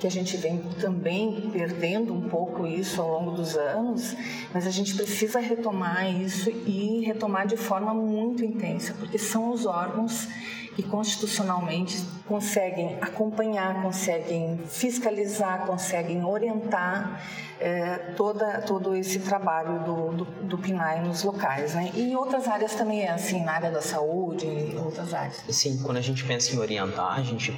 que 0.00 0.06
a 0.06 0.10
gente 0.10 0.36
vem 0.36 0.58
também 0.80 1.50
perdendo 1.52 2.14
um 2.14 2.28
pouco 2.28 2.66
isso 2.66 3.00
ao 3.00 3.08
longo 3.08 3.32
dos 3.32 3.56
anos, 3.56 4.16
mas 4.52 4.66
a 4.66 4.70
gente 4.70 4.94
precisa 4.94 5.40
retomar 5.40 6.10
isso 6.10 6.50
e 6.50 7.04
retomar 7.04 7.46
de 7.46 7.56
forma 7.56 7.92
muito 7.92 8.44
intensa, 8.44 8.94
porque 8.98 9.18
são 9.18 9.50
os 9.50 9.66
órgãos 9.66 10.28
que 10.74 10.82
constitucionalmente 10.82 12.02
conseguem 12.26 12.96
acompanhar, 13.00 13.82
conseguem 13.82 14.58
fiscalizar, 14.66 15.66
conseguem 15.66 16.24
orientar 16.24 17.22
é, 17.60 17.96
toda, 18.16 18.60
todo 18.62 18.96
esse 18.96 19.18
trabalho 19.20 19.80
do, 19.80 20.12
do, 20.12 20.24
do, 20.24 20.58
PNAE 20.58 21.02
nos 21.02 21.22
locais. 21.22 21.74
Né? 21.74 21.92
E 21.94 22.10
em 22.10 22.16
outras 22.16 22.48
áreas 22.48 22.74
também 22.74 23.02
é 23.02 23.10
assim, 23.10 23.44
na 23.44 23.52
área 23.52 23.70
da 23.70 23.82
saúde 23.82 24.46
e 24.46 24.76
outras 24.76 25.12
áreas. 25.12 25.42
Sim, 25.48 25.80
quando 25.82 25.98
a 25.98 26.00
gente 26.00 26.24
pensa 26.24 26.54
em 26.54 26.58
orientar, 26.58 27.18
a 27.18 27.22
gente 27.22 27.52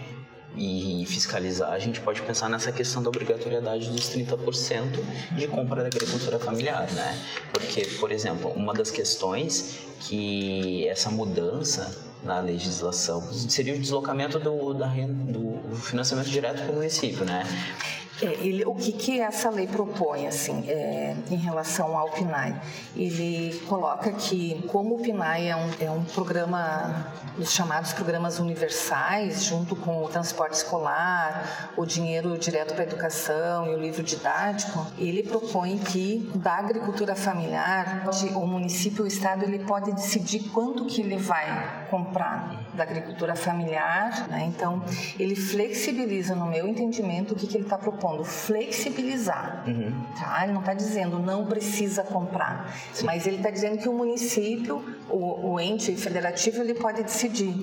e 0.57 1.05
fiscalizar, 1.07 1.73
a 1.73 1.79
gente 1.81 2.01
pode 2.01 2.23
pensar 2.23 2.49
nessa 2.49 2.71
questão 2.71 3.03
da 3.03 3.09
obrigatoriedade 3.09 3.91
dos 3.91 4.09
30% 4.11 5.03
de 5.33 5.49
compra 5.49 5.83
da 5.83 5.89
agricultura 5.89 6.39
familiar, 6.39 6.89
né? 6.93 7.21
Porque, 7.53 7.83
por 7.99 8.13
exemplo, 8.13 8.51
uma 8.51 8.73
das 8.73 8.89
questões 8.91 9.81
que 9.99 10.87
essa 10.87 11.11
mudança 11.11 12.14
na 12.25 12.41
legislação 12.41 13.21
seria 13.33 13.75
o 13.75 13.79
deslocamento 13.79 14.39
do, 14.39 14.75
da, 14.75 14.89
do 14.89 15.77
financiamento 15.77 16.29
direto 16.29 16.63
para 16.63 16.73
o 16.73 16.75
município, 16.75 17.25
né? 17.25 17.45
É, 18.23 18.27
ele, 18.27 18.65
o 18.65 18.75
que, 18.75 18.93
que 18.93 19.21
essa 19.21 19.51
lei 19.51 19.67
propõe, 19.67 20.27
assim, 20.27 20.65
é, 20.69 21.17
em 21.31 21.37
relação 21.37 21.99
ao 21.99 22.11
PNAE? 22.11 22.55
Ele 22.97 23.59
coloca 23.67 24.13
que, 24.13 24.63
como 24.69 24.95
o 24.95 24.99
PNAE 25.03 25.49
é 25.49 25.57
um, 25.57 25.71
é 25.81 25.91
um 25.91 26.05
programa, 26.05 27.13
os 27.37 27.51
chamados 27.51 27.93
programas 27.93 28.39
universais, 28.39 29.45
junto 29.45 29.75
com 29.75 30.05
o 30.05 30.09
transporte 30.09 30.55
escolar, 30.55 31.73
o 31.77 31.85
dinheiro 31.85 32.39
direto 32.39 32.75
para 32.75 32.85
a 32.85 32.87
educação 32.87 33.67
e 33.67 33.75
o 33.75 33.79
livro 33.81 34.03
didático, 34.03 34.87
ele 34.97 35.25
propõe 35.25 35.77
que, 35.79 36.31
da 36.37 36.55
agricultura 36.55 37.17
familiar, 37.17 38.05
o 38.37 38.47
município 38.47 39.05
o 39.05 39.07
estado, 39.07 39.45
ele 39.45 39.59
pode 39.65 39.93
decidir 39.93 40.51
quanto 40.51 40.87
que 40.87 41.01
ele 41.01 41.17
vai 41.17 41.84
comprar 41.95 42.65
da 42.75 42.83
agricultura 42.83 43.37
familiar, 43.37 44.27
né? 44.29 44.45
então, 44.49 44.83
ele 45.17 45.37
flexibiliza, 45.37 46.35
no 46.35 46.47
meu 46.47 46.67
entendimento, 46.67 47.35
o 47.35 47.37
que, 47.37 47.47
que 47.47 47.57
ele 47.57 47.63
está 47.63 47.79
propondo 47.79 48.25
flexibilizar. 48.25 49.63
Uhum. 49.65 49.93
Tá? 50.19 50.43
Ele 50.43 50.53
não 50.53 50.61
está 50.61 50.75
dizendo 50.75 51.21
não 51.21 51.47
precisa 51.47 52.03
comprar, 52.03 52.75
Sim. 52.93 53.07
mas 53.07 53.29
ele 53.29 53.37
está 53.37 53.49
dizendo 53.49 53.79
que 53.79 53.89
o 53.89 53.93
município, 53.93 54.85
o, 55.09 55.53
o, 55.53 55.61
ente 55.61 55.95
federativo, 55.97 56.61
ele 56.63 56.75
pode 56.75 57.03
decidir. 57.03 57.55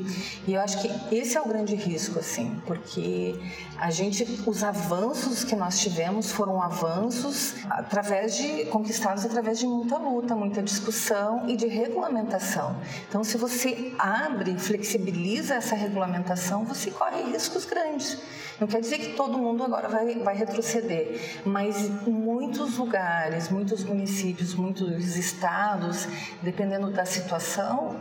E 0.47 0.53
eu 0.53 0.61
acho 0.61 0.81
que 0.81 1.15
esse 1.15 1.37
é 1.37 1.41
o 1.41 1.47
grande 1.47 1.75
risco, 1.75 2.19
assim, 2.19 2.61
porque 2.65 3.35
a 3.77 3.89
gente, 3.89 4.41
os 4.45 4.63
avanços 4.63 5.43
que 5.43 5.55
nós 5.55 5.79
tivemos 5.79 6.31
foram 6.31 6.61
avanços 6.61 7.55
através 7.69 8.35
de 8.37 8.65
conquistados 8.65 9.25
através 9.25 9.59
de 9.59 9.67
muita 9.67 9.97
luta, 9.97 10.35
muita 10.35 10.61
discussão 10.61 11.49
e 11.49 11.55
de 11.55 11.67
regulamentação. 11.67 12.75
Então, 13.07 13.23
se 13.23 13.37
você 13.37 13.93
abre, 13.97 14.57
flexibiliza 14.57 15.55
essa 15.55 15.75
regulamentação, 15.75 16.63
você 16.65 16.91
corre 16.91 17.23
riscos 17.31 17.65
grandes. 17.65 18.17
Não 18.61 18.67
quer 18.67 18.79
dizer 18.79 18.99
que 18.99 19.13
todo 19.13 19.39
mundo 19.39 19.63
agora 19.63 19.89
vai, 19.89 20.19
vai 20.19 20.35
retroceder, 20.35 21.19
mas 21.43 21.89
muitos 22.05 22.77
lugares, 22.77 23.49
muitos 23.49 23.83
municípios, 23.83 24.53
muitos 24.53 25.15
estados, 25.15 26.07
dependendo 26.43 26.91
da 26.91 27.03
situação, 27.03 27.99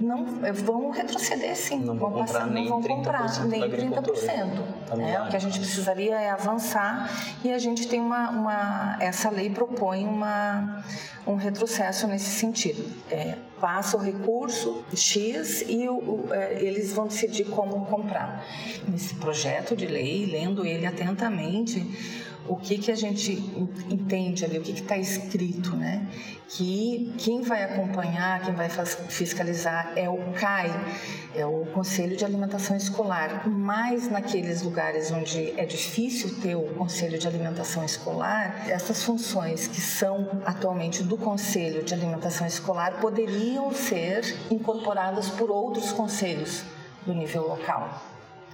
não 0.00 0.24
vão 0.52 0.90
retroceder 0.90 1.56
sim, 1.56 1.80
não 1.80 1.96
vão, 1.96 2.10
comprar 2.12 2.26
passar, 2.26 2.46
nem 2.46 2.68
não 2.68 2.80
vão 2.80 2.96
comprar 2.96 3.44
nem 3.46 3.62
30%. 3.62 4.96
Né? 4.96 5.20
O 5.22 5.28
que 5.28 5.36
a 5.36 5.40
gente 5.40 5.58
precisaria 5.58 6.14
é 6.20 6.30
avançar 6.30 7.10
e 7.42 7.52
a 7.52 7.58
gente 7.58 7.88
tem 7.88 8.00
uma, 8.00 8.30
uma 8.30 8.96
essa 9.00 9.28
lei 9.28 9.50
propõe 9.50 10.06
uma 10.06 10.84
um 11.26 11.34
retrocesso 11.34 12.06
nesse 12.06 12.30
sentido. 12.30 12.84
É, 13.10 13.36
passa 13.60 13.96
o 13.96 14.00
recurso 14.00 14.84
X 14.94 15.64
e 15.68 15.88
o, 15.88 16.28
é, 16.30 16.62
eles 16.62 16.92
vão 16.92 17.06
decidir 17.06 17.46
como 17.46 17.84
comprar. 17.86 18.44
Nesse 18.86 19.14
projeto 19.14 19.74
de 19.74 19.86
lei, 19.86 20.26
lendo 20.26 20.64
ele 20.64 20.86
atentamente, 20.86 21.84
o 22.48 22.56
que, 22.56 22.78
que 22.78 22.90
a 22.90 22.94
gente 22.94 23.32
entende 23.90 24.44
ali, 24.44 24.58
o 24.58 24.62
que 24.62 24.72
está 24.72 24.96
escrito, 24.96 25.76
né? 25.76 26.06
Que 26.48 27.12
quem 27.18 27.42
vai 27.42 27.64
acompanhar, 27.64 28.40
quem 28.42 28.54
vai 28.54 28.68
fiscalizar 28.68 29.92
é 29.96 30.08
o 30.08 30.32
CAI, 30.32 30.70
é 31.34 31.44
o 31.44 31.66
Conselho 31.66 32.16
de 32.16 32.24
Alimentação 32.24 32.76
Escolar. 32.76 33.48
Mas 33.48 34.08
naqueles 34.08 34.62
lugares 34.62 35.10
onde 35.10 35.52
é 35.58 35.64
difícil 35.64 36.40
ter 36.40 36.54
o 36.54 36.74
Conselho 36.74 37.18
de 37.18 37.26
Alimentação 37.26 37.84
Escolar, 37.84 38.64
essas 38.68 39.02
funções 39.02 39.66
que 39.66 39.80
são 39.80 40.40
atualmente 40.44 41.02
do 41.02 41.15
Conselho 41.16 41.82
de 41.82 41.94
Alimentação 41.94 42.46
Escolar 42.46 43.00
poderiam 43.00 43.72
ser 43.72 44.36
incorporadas 44.50 45.28
por 45.30 45.50
outros 45.50 45.92
conselhos 45.92 46.64
do 47.04 47.14
nível 47.14 47.46
local. 47.48 48.02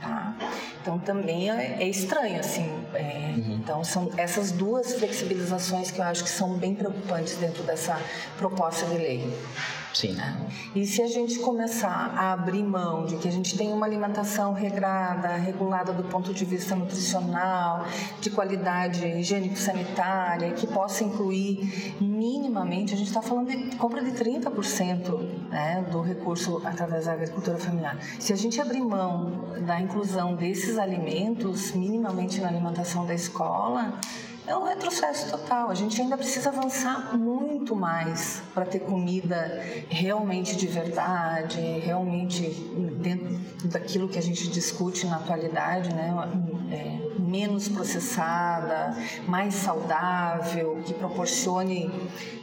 Tá? 0.02 0.34
Então 0.80 0.98
também 0.98 1.48
é, 1.48 1.76
é 1.80 1.88
estranho, 1.88 2.40
assim. 2.40 2.68
É, 2.92 3.34
uhum. 3.36 3.58
Então 3.62 3.84
são 3.84 4.10
essas 4.16 4.50
duas 4.50 4.94
flexibilizações 4.94 5.92
que 5.92 6.00
eu 6.00 6.04
acho 6.04 6.24
que 6.24 6.30
são 6.30 6.54
bem 6.54 6.74
preocupantes 6.74 7.36
dentro 7.36 7.62
dessa 7.62 8.00
proposta 8.36 8.84
de 8.86 8.96
lei. 8.96 9.32
Sim. 9.94 10.14
Né? 10.14 10.46
E 10.74 10.86
se 10.86 11.02
a 11.02 11.06
gente 11.06 11.38
começar 11.38 12.14
a 12.16 12.32
abrir 12.32 12.62
mão 12.62 13.04
de 13.04 13.16
que 13.16 13.28
a 13.28 13.30
gente 13.30 13.56
tem 13.56 13.72
uma 13.72 13.86
alimentação 13.86 14.52
regrada, 14.52 15.36
regulada 15.36 15.92
do 15.92 16.02
ponto 16.04 16.32
de 16.32 16.44
vista 16.44 16.74
nutricional, 16.74 17.86
de 18.20 18.30
qualidade 18.30 19.06
higiênico-sanitária, 19.06 20.52
que 20.52 20.66
possa 20.66 21.04
incluir 21.04 21.94
minimamente, 22.00 22.94
a 22.94 22.96
gente 22.96 23.08
está 23.08 23.22
falando 23.22 23.50
de 23.50 23.76
compra 23.76 24.02
de 24.02 24.12
30% 24.12 25.41
né, 25.52 25.84
do 25.90 26.00
recurso 26.00 26.62
através 26.64 27.04
da 27.04 27.12
agricultura 27.12 27.58
familiar. 27.58 27.98
Se 28.18 28.32
a 28.32 28.36
gente 28.36 28.60
abrir 28.60 28.80
mão 28.80 29.44
da 29.66 29.78
inclusão 29.78 30.34
desses 30.34 30.78
alimentos 30.78 31.72
minimamente 31.72 32.40
na 32.40 32.48
alimentação 32.48 33.04
da 33.04 33.14
escola, 33.14 34.00
é 34.46 34.56
um 34.56 34.64
retrocesso 34.64 35.30
total. 35.30 35.70
A 35.70 35.74
gente 35.74 36.00
ainda 36.00 36.16
precisa 36.16 36.48
avançar 36.48 37.16
muito 37.16 37.76
mais 37.76 38.42
para 38.54 38.64
ter 38.64 38.80
comida 38.80 39.62
realmente 39.88 40.56
de 40.56 40.66
verdade, 40.66 41.60
realmente 41.60 42.50
dentro 43.00 43.38
daquilo 43.68 44.08
que 44.08 44.18
a 44.18 44.22
gente 44.22 44.48
discute 44.48 45.06
na 45.06 45.16
atualidade, 45.16 45.94
né? 45.94 46.12
É, 46.72 47.11
menos 47.18 47.68
processada, 47.68 48.96
mais 49.26 49.54
saudável, 49.54 50.82
que 50.84 50.94
proporcione 50.94 51.90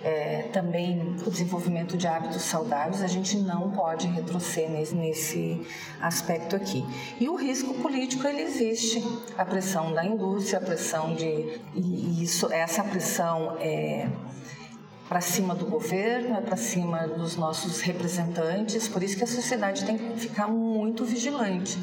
é, 0.03 0.43
também 0.53 1.15
o 1.25 1.29
desenvolvimento 1.29 1.97
de 1.97 2.07
hábitos 2.07 2.41
saudáveis, 2.43 3.01
a 3.01 3.07
gente 3.07 3.38
não 3.38 3.71
pode 3.71 4.07
retroceder 4.07 4.69
nesse, 4.69 4.95
nesse 4.95 5.67
aspecto 6.01 6.55
aqui. 6.55 6.85
E 7.19 7.27
o 7.29 7.35
risco 7.35 7.73
político 7.75 8.27
ele 8.27 8.41
existe, 8.41 9.03
a 9.38 9.45
pressão 9.45 9.93
da 9.93 10.05
indústria, 10.05 10.59
a 10.59 10.61
pressão 10.61 11.15
de 11.15 11.59
e 11.75 12.23
isso, 12.23 12.51
essa 12.51 12.83
pressão 12.83 13.57
é 13.59 14.07
para 15.07 15.21
cima 15.21 15.55
do 15.55 15.65
governo, 15.65 16.38
é 16.38 16.41
para 16.41 16.55
cima 16.55 17.07
dos 17.07 17.35
nossos 17.35 17.81
representantes, 17.81 18.88
por 18.88 19.01
isso 19.01 19.17
que 19.17 19.23
a 19.23 19.27
sociedade 19.27 19.83
tem 19.83 19.97
que 19.97 20.19
ficar 20.19 20.47
muito 20.47 21.03
vigilante 21.03 21.79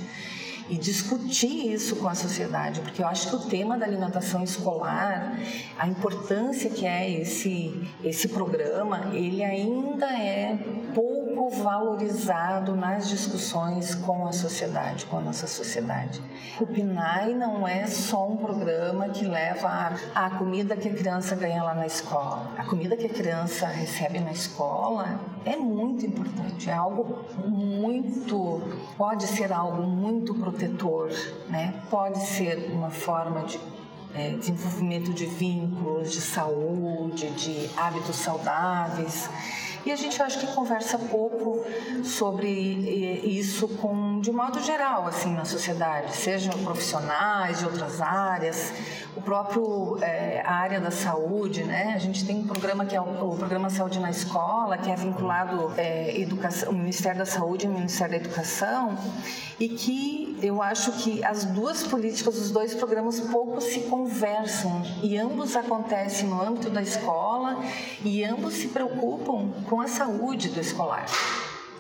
e 0.69 0.77
discutir 0.77 1.73
isso 1.73 1.97
com 1.97 2.09
a 2.09 2.15
sociedade, 2.15 2.81
porque 2.81 3.03
eu 3.03 3.07
acho 3.07 3.31
que 3.31 3.37
o 3.37 3.41
tema 3.49 3.79
da 3.79 3.87
alimentação 3.87 4.43
escolar, 4.43 5.39
a 5.79 5.89
importância 5.89 6.71
que 6.71 6.87
é 6.87 7.11
esse 7.11 7.89
esse 8.03 8.29
programa, 8.29 9.11
ele 9.13 9.43
ainda 9.43 10.07
é 10.07 10.59
pouco 10.95 11.16
valorizado 11.51 12.75
nas 12.75 13.09
discussões 13.09 13.95
com 13.95 14.27
a 14.27 14.33
sociedade, 14.33 15.07
com 15.07 15.19
a 15.19 15.21
nossa 15.21 15.47
sociedade. 15.47 16.21
O 16.61 16.67
PNAE 16.67 17.35
não 17.35 17.67
é 17.67 17.87
só 17.87 18.29
um 18.29 18.37
programa 18.37 19.09
que 19.09 19.25
leva 19.25 19.95
a, 20.15 20.31
comida 20.31 20.77
que 20.77 20.89
a 20.89 20.95
criança 20.95 21.35
ganha 21.37 21.63
lá 21.63 21.75
na 21.75 21.87
escola. 21.87 22.51
A 22.57 22.65
comida 22.65 22.97
que 22.97 23.07
a 23.07 23.11
criança 23.11 23.67
recebe 23.67 24.21
na 24.21 24.33
escola 24.33 25.21
é 25.45 25.57
muito 25.57 26.05
importante, 26.07 26.71
é 26.71 26.75
algo 26.75 27.25
muito, 27.47 28.63
pode 28.97 29.27
ser 29.27 29.53
algo 29.53 29.83
muito 29.83 30.35
protetor, 30.35 31.11
né? 31.49 31.75
Pode 31.91 32.19
ser 32.21 32.71
uma 32.73 32.91
forma 32.91 33.45
de 33.45 33.61
é, 34.15 34.31
desenvolvimento 34.31 35.13
de 35.13 35.27
vínculos, 35.27 36.11
de 36.11 36.21
saúde, 36.21 37.29
de 37.31 37.71
hábitos 37.77 38.17
saudáveis. 38.17 39.29
E 39.87 39.93
a 39.93 39.95
gente 39.95 40.21
acho 40.21 40.41
que 40.41 40.49
conversa 40.49 40.99
pouco 40.99 41.65
sobre 42.03 42.49
isso 42.51 43.69
com, 43.69 44.21
de 44.21 44.33
modo 44.33 44.61
geral, 44.61 45.07
assim, 45.07 45.33
na 45.33 45.45
sociedade, 45.45 46.17
sejam 46.17 46.53
profissionais 46.65 47.61
de 47.61 47.67
outras 47.67 48.01
áreas, 48.01 48.73
o 49.17 49.23
próprio 49.23 49.99
é, 50.03 50.43
área 50.45 50.79
da 50.79 50.91
saúde, 50.91 51.65
né? 51.65 51.95
A 51.95 51.99
gente 51.99 52.27
tem 52.27 52.37
um 52.37 52.47
programa 52.47 52.85
que 52.85 52.95
é 52.95 53.01
o, 53.01 53.33
o 53.33 53.37
programa 53.37 53.71
Saúde 53.71 53.99
na 53.99 54.11
Escola, 54.11 54.77
que 54.77 54.91
é 54.91 54.95
vinculado 54.95 55.73
é, 55.79 56.21
educação, 56.21 56.71
o 56.71 56.75
Ministério 56.75 57.19
da 57.19 57.25
Saúde 57.25 57.65
e 57.65 57.69
o 57.69 57.73
Ministério 57.73 58.13
da 58.13 58.25
Educação, 58.25 58.97
e 59.59 59.71
que 59.71 60.39
eu 60.43 60.61
acho 60.61 60.93
que 60.93 61.25
as 61.25 61.45
duas 61.47 61.83
políticas, 61.83 62.37
os 62.39 62.51
dois 62.51 62.75
programas 62.75 63.19
pouco 63.19 63.59
se 63.61 63.81
conversam 63.81 64.83
e 65.03 65.17
ambos 65.17 65.57
acontecem 65.57 66.29
no 66.29 66.43
âmbito 66.43 66.69
da 66.69 66.83
escola 66.83 67.65
e 68.05 68.23
ambos 68.23 68.53
se 68.53 68.69
preocupam 68.69 69.51
com 69.65 69.81
a 69.81 69.89
saúde 69.89 70.51
do 70.51 70.61
escolar. 70.61 71.07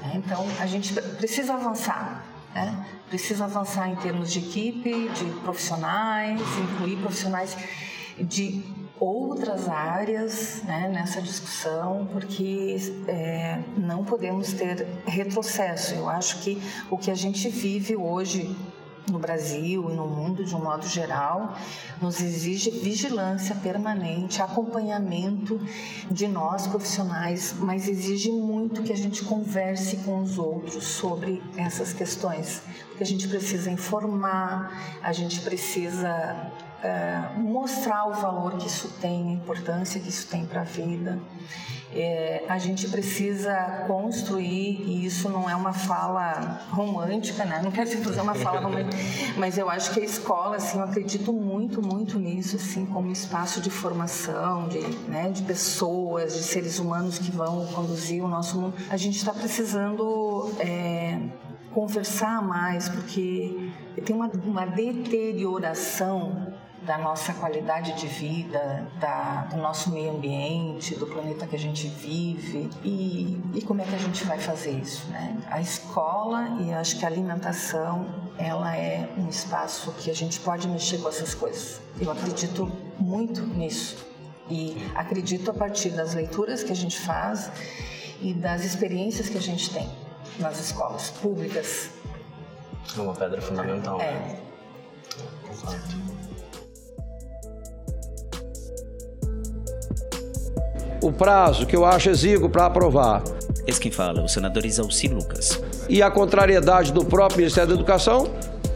Né? 0.00 0.12
Então 0.14 0.46
a 0.58 0.66
gente 0.66 0.94
precisa 0.94 1.52
avançar. 1.52 2.35
Né? 2.64 2.86
Precisa 3.08 3.44
avançar 3.44 3.88
em 3.88 3.96
termos 3.96 4.32
de 4.32 4.38
equipe, 4.38 5.08
de 5.10 5.24
profissionais, 5.42 6.40
incluir 6.58 6.96
profissionais 6.96 7.56
de 8.18 8.64
outras 8.98 9.68
áreas 9.68 10.62
né, 10.64 10.88
nessa 10.88 11.20
discussão, 11.20 12.08
porque 12.10 12.76
é, 13.06 13.60
não 13.76 14.04
podemos 14.04 14.54
ter 14.54 14.86
retrocesso. 15.06 15.94
Eu 15.94 16.08
acho 16.08 16.40
que 16.40 16.60
o 16.90 16.96
que 16.96 17.10
a 17.10 17.14
gente 17.14 17.48
vive 17.50 17.94
hoje 17.94 18.56
no 19.10 19.18
Brasil 19.18 19.90
e 19.90 19.94
no 19.94 20.06
mundo 20.06 20.44
de 20.44 20.54
um 20.54 20.62
modo 20.62 20.86
geral, 20.86 21.56
nos 22.00 22.20
exige 22.20 22.70
vigilância 22.70 23.54
permanente, 23.54 24.42
acompanhamento 24.42 25.60
de 26.10 26.26
nós 26.26 26.66
profissionais, 26.66 27.54
mas 27.58 27.88
exige 27.88 28.30
muito 28.30 28.82
que 28.82 28.92
a 28.92 28.96
gente 28.96 29.24
converse 29.24 29.98
com 29.98 30.20
os 30.20 30.38
outros 30.38 30.84
sobre 30.84 31.42
essas 31.56 31.92
questões, 31.92 32.62
porque 32.88 33.02
a 33.02 33.06
gente 33.06 33.28
precisa 33.28 33.70
informar, 33.70 34.98
a 35.02 35.12
gente 35.12 35.40
precisa 35.40 36.52
é, 36.82 37.38
mostrar 37.38 38.06
o 38.06 38.12
valor 38.12 38.56
que 38.56 38.66
isso 38.66 38.88
tem, 39.00 39.30
a 39.30 39.32
importância 39.32 40.00
que 40.00 40.08
isso 40.08 40.28
tem 40.28 40.44
para 40.46 40.60
a 40.60 40.64
vida. 40.64 41.18
É, 41.92 42.44
a 42.48 42.58
gente 42.58 42.88
precisa 42.88 43.84
construir, 43.86 44.82
e 44.86 45.06
isso 45.06 45.30
não 45.30 45.48
é 45.48 45.56
uma 45.56 45.72
fala 45.72 46.60
romântica, 46.70 47.44
né? 47.44 47.60
não 47.62 47.70
quero 47.70 47.88
dizer 47.88 48.20
uma 48.20 48.34
fala 48.34 48.60
romântica, 48.60 48.96
mas 49.38 49.56
eu 49.56 49.70
acho 49.70 49.92
que 49.92 50.00
a 50.00 50.04
escola, 50.04 50.56
assim, 50.56 50.78
eu 50.78 50.84
acredito 50.84 51.32
muito, 51.32 51.80
muito 51.80 52.18
nisso, 52.18 52.56
assim, 52.56 52.84
como 52.84 53.10
espaço 53.10 53.60
de 53.60 53.70
formação, 53.70 54.68
de, 54.68 54.80
né, 55.08 55.30
de 55.30 55.42
pessoas, 55.42 56.34
de 56.34 56.42
seres 56.42 56.78
humanos 56.78 57.18
que 57.18 57.30
vão 57.30 57.64
conduzir 57.68 58.22
o 58.22 58.28
nosso 58.28 58.60
mundo. 58.60 58.74
A 58.90 58.96
gente 58.96 59.16
está 59.16 59.32
precisando 59.32 60.52
é, 60.58 61.18
conversar 61.72 62.42
mais, 62.42 62.88
porque 62.88 63.70
tem 64.04 64.14
uma, 64.14 64.30
uma 64.44 64.66
deterioração 64.66 66.52
da 66.86 66.96
nossa 66.96 67.34
qualidade 67.34 67.94
de 67.94 68.06
vida, 68.06 68.86
da, 69.00 69.48
do 69.50 69.56
nosso 69.56 69.90
meio 69.90 70.12
ambiente, 70.12 70.94
do 70.94 71.06
planeta 71.06 71.46
que 71.46 71.56
a 71.56 71.58
gente 71.58 71.88
vive 71.88 72.70
e, 72.84 73.42
e 73.54 73.62
como 73.62 73.82
é 73.82 73.84
que 73.84 73.94
a 73.94 73.98
gente 73.98 74.24
vai 74.24 74.38
fazer 74.38 74.70
isso, 74.70 75.08
né? 75.08 75.36
A 75.50 75.60
escola 75.60 76.56
e 76.60 76.72
acho 76.72 76.96
que 76.98 77.04
a 77.04 77.08
alimentação 77.08 78.06
ela 78.38 78.76
é 78.76 79.08
um 79.18 79.28
espaço 79.28 79.92
que 79.98 80.10
a 80.10 80.14
gente 80.14 80.38
pode 80.40 80.68
mexer 80.68 80.98
com 80.98 81.08
essas 81.08 81.34
coisas. 81.34 81.80
Eu 82.00 82.10
acredito 82.10 82.70
muito 82.98 83.42
nisso 83.42 84.06
e 84.48 84.76
acredito 84.94 85.50
a 85.50 85.54
partir 85.54 85.90
das 85.90 86.14
leituras 86.14 86.62
que 86.62 86.70
a 86.70 86.76
gente 86.76 87.00
faz 87.00 87.50
e 88.20 88.32
das 88.32 88.64
experiências 88.64 89.28
que 89.28 89.36
a 89.36 89.42
gente 89.42 89.70
tem 89.70 89.90
nas 90.38 90.60
escolas 90.60 91.10
públicas. 91.10 91.90
É 92.96 93.00
uma 93.00 93.14
pedra 93.14 93.42
fundamental. 93.42 94.00
É. 94.00 94.12
Né? 94.12 94.40
Exato. 95.50 96.35
O 101.02 101.12
prazo 101.12 101.66
que 101.66 101.76
eu 101.76 101.84
acho 101.84 102.10
exíguo 102.10 102.48
para 102.48 102.66
aprovar. 102.66 103.22
Esse 103.66 103.80
quem 103.80 103.90
fala, 103.90 104.22
o 104.22 104.28
senador 104.28 104.64
Isalci 104.64 105.08
Lucas. 105.08 105.60
E 105.88 106.02
a 106.02 106.10
contrariedade 106.10 106.92
do 106.92 107.04
próprio 107.04 107.38
Ministério 107.38 107.68
da 107.70 107.74
Educação, 107.74 108.28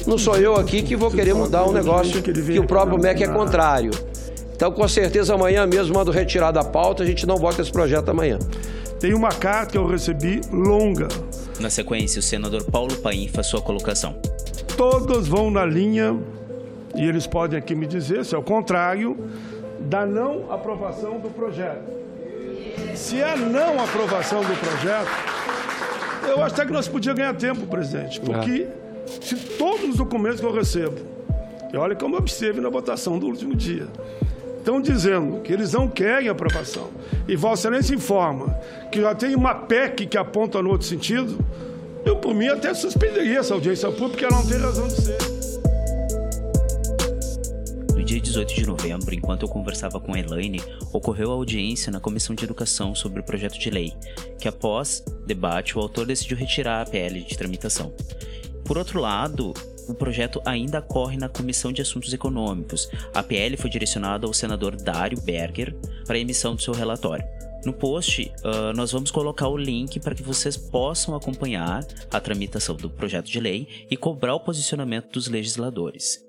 não 0.06 0.18
sou 0.18 0.36
eu 0.36 0.56
aqui 0.56 0.82
que 0.82 0.96
vou 0.96 1.10
querer 1.10 1.34
mudar 1.34 1.64
um 1.64 1.72
negócio 1.72 2.22
que 2.22 2.58
o 2.58 2.66
próprio 2.66 2.98
MEC 2.98 3.24
é 3.24 3.28
contrário. 3.28 3.90
Então, 4.54 4.70
com 4.72 4.86
certeza, 4.86 5.34
amanhã 5.34 5.66
mesmo 5.66 5.94
mando 5.94 6.10
retirar 6.10 6.50
da 6.50 6.62
pauta, 6.62 7.02
a 7.02 7.06
gente 7.06 7.26
não 7.26 7.36
vota 7.36 7.62
esse 7.62 7.72
projeto 7.72 8.10
amanhã. 8.10 8.38
Tem 8.98 9.14
uma 9.14 9.30
carta 9.30 9.72
que 9.72 9.78
eu 9.78 9.86
recebi 9.86 10.40
longa. 10.52 11.08
Na 11.58 11.70
sequência, 11.70 12.18
o 12.18 12.22
senador 12.22 12.64
Paulo 12.64 12.94
Paim 12.96 13.28
faz 13.28 13.46
sua 13.46 13.62
colocação. 13.62 14.14
Todos 14.76 15.28
vão 15.28 15.50
na 15.50 15.64
linha, 15.64 16.18
e 16.94 17.06
eles 17.06 17.26
podem 17.26 17.58
aqui 17.58 17.74
me 17.74 17.86
dizer 17.86 18.24
se 18.24 18.34
é 18.34 18.38
o 18.38 18.42
contrário, 18.42 19.16
da 19.80 20.04
não 20.04 20.52
aprovação 20.52 21.18
do 21.18 21.30
projeto. 21.30 21.90
Se 23.00 23.16
é 23.16 23.34
não 23.34 23.82
aprovação 23.82 24.42
do 24.42 24.54
projeto, 24.60 25.08
eu 26.28 26.42
acho 26.44 26.54
até 26.54 26.66
que 26.66 26.72
nós 26.72 26.86
podíamos 26.86 27.18
ganhar 27.18 27.34
tempo, 27.34 27.66
presidente, 27.66 28.20
porque 28.20 28.68
é. 28.68 29.10
se 29.22 29.34
todos 29.56 29.88
os 29.88 29.96
documentos 29.96 30.38
que 30.38 30.46
eu 30.46 30.52
recebo, 30.52 30.96
e 31.72 31.76
olha 31.78 31.96
como 31.96 32.16
eu 32.16 32.20
observe 32.20 32.60
na 32.60 32.68
votação 32.68 33.18
do 33.18 33.26
último 33.26 33.56
dia, 33.56 33.88
estão 34.58 34.82
dizendo 34.82 35.40
que 35.40 35.50
eles 35.50 35.72
não 35.72 35.88
querem 35.88 36.28
aprovação, 36.28 36.90
e 37.26 37.34
Vossa 37.34 37.68
Excelência 37.68 37.94
informa 37.94 38.54
que 38.92 39.00
já 39.00 39.14
tem 39.14 39.34
uma 39.34 39.54
PEC 39.54 40.06
que 40.06 40.18
aponta 40.18 40.62
no 40.62 40.70
outro 40.70 40.86
sentido, 40.86 41.38
Eu, 42.04 42.16
por 42.16 42.34
mim, 42.34 42.48
até 42.48 42.72
suspenderia 42.72 43.40
essa 43.40 43.54
audiência 43.54 43.90
pública, 43.90 44.10
porque 44.10 44.24
ela 44.24 44.36
não 44.36 44.46
tem 44.46 44.58
razão 44.58 44.88
de 44.88 45.02
ser. 45.02 45.29
Dia 48.10 48.20
18 48.20 48.54
de 48.54 48.66
novembro, 48.66 49.14
enquanto 49.14 49.42
eu 49.42 49.48
conversava 49.48 50.00
com 50.00 50.12
a 50.12 50.18
Elaine, 50.18 50.60
ocorreu 50.92 51.30
a 51.30 51.34
audiência 51.34 51.92
na 51.92 52.00
Comissão 52.00 52.34
de 52.34 52.42
Educação 52.42 52.92
sobre 52.92 53.20
o 53.20 53.22
projeto 53.22 53.56
de 53.56 53.70
lei, 53.70 53.92
que 54.36 54.48
após 54.48 55.04
debate 55.28 55.78
o 55.78 55.80
autor 55.80 56.06
decidiu 56.06 56.36
retirar 56.36 56.82
a 56.82 56.90
PL 56.90 57.22
de 57.22 57.38
tramitação. 57.38 57.94
Por 58.64 58.76
outro 58.76 59.00
lado, 59.00 59.54
o 59.86 59.94
projeto 59.94 60.42
ainda 60.44 60.82
corre 60.82 61.16
na 61.16 61.28
Comissão 61.28 61.72
de 61.72 61.82
Assuntos 61.82 62.12
Econômicos. 62.12 62.90
A 63.14 63.22
PL 63.22 63.56
foi 63.56 63.70
direcionada 63.70 64.26
ao 64.26 64.34
senador 64.34 64.74
Dário 64.74 65.20
Berger 65.20 65.72
para 66.04 66.16
a 66.16 66.20
emissão 66.20 66.56
do 66.56 66.62
seu 66.62 66.74
relatório. 66.74 67.24
No 67.64 67.72
post, 67.72 68.32
uh, 68.42 68.72
nós 68.74 68.90
vamos 68.90 69.12
colocar 69.12 69.46
o 69.46 69.56
link 69.56 70.00
para 70.00 70.16
que 70.16 70.22
vocês 70.24 70.56
possam 70.56 71.14
acompanhar 71.14 71.86
a 72.10 72.20
tramitação 72.20 72.74
do 72.74 72.90
projeto 72.90 73.26
de 73.26 73.38
lei 73.38 73.86
e 73.88 73.96
cobrar 73.96 74.34
o 74.34 74.40
posicionamento 74.40 75.12
dos 75.12 75.28
legisladores. 75.28 76.28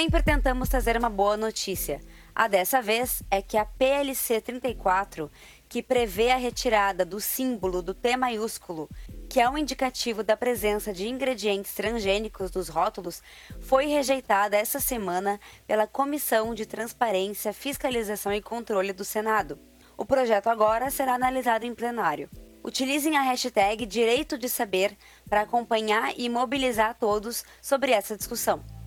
Sempre 0.00 0.22
tentamos 0.22 0.68
trazer 0.68 0.96
uma 0.96 1.10
boa 1.10 1.36
notícia. 1.36 2.00
A 2.32 2.46
dessa 2.46 2.80
vez 2.80 3.20
é 3.28 3.42
que 3.42 3.56
a 3.56 3.64
PLC 3.64 4.40
34, 4.40 5.28
que 5.68 5.82
prevê 5.82 6.30
a 6.30 6.36
retirada 6.36 7.04
do 7.04 7.20
símbolo 7.20 7.82
do 7.82 7.92
T 7.92 8.16
maiúsculo, 8.16 8.88
que 9.28 9.40
é 9.40 9.50
um 9.50 9.58
indicativo 9.58 10.22
da 10.22 10.36
presença 10.36 10.92
de 10.92 11.08
ingredientes 11.08 11.74
transgênicos 11.74 12.52
nos 12.52 12.68
rótulos, 12.68 13.20
foi 13.58 13.86
rejeitada 13.86 14.56
essa 14.56 14.78
semana 14.78 15.40
pela 15.66 15.84
Comissão 15.84 16.54
de 16.54 16.64
Transparência, 16.64 17.52
Fiscalização 17.52 18.32
e 18.32 18.40
Controle 18.40 18.92
do 18.92 19.04
Senado. 19.04 19.58
O 19.96 20.04
projeto 20.04 20.46
agora 20.46 20.92
será 20.92 21.14
analisado 21.14 21.66
em 21.66 21.74
plenário. 21.74 22.30
Utilizem 22.62 23.16
a 23.16 23.22
hashtag 23.22 23.84
Direito 23.84 24.38
de 24.38 24.48
Saber 24.48 24.96
para 25.28 25.40
acompanhar 25.40 26.12
e 26.16 26.28
mobilizar 26.28 26.96
todos 26.96 27.44
sobre 27.60 27.90
essa 27.90 28.16
discussão. 28.16 28.77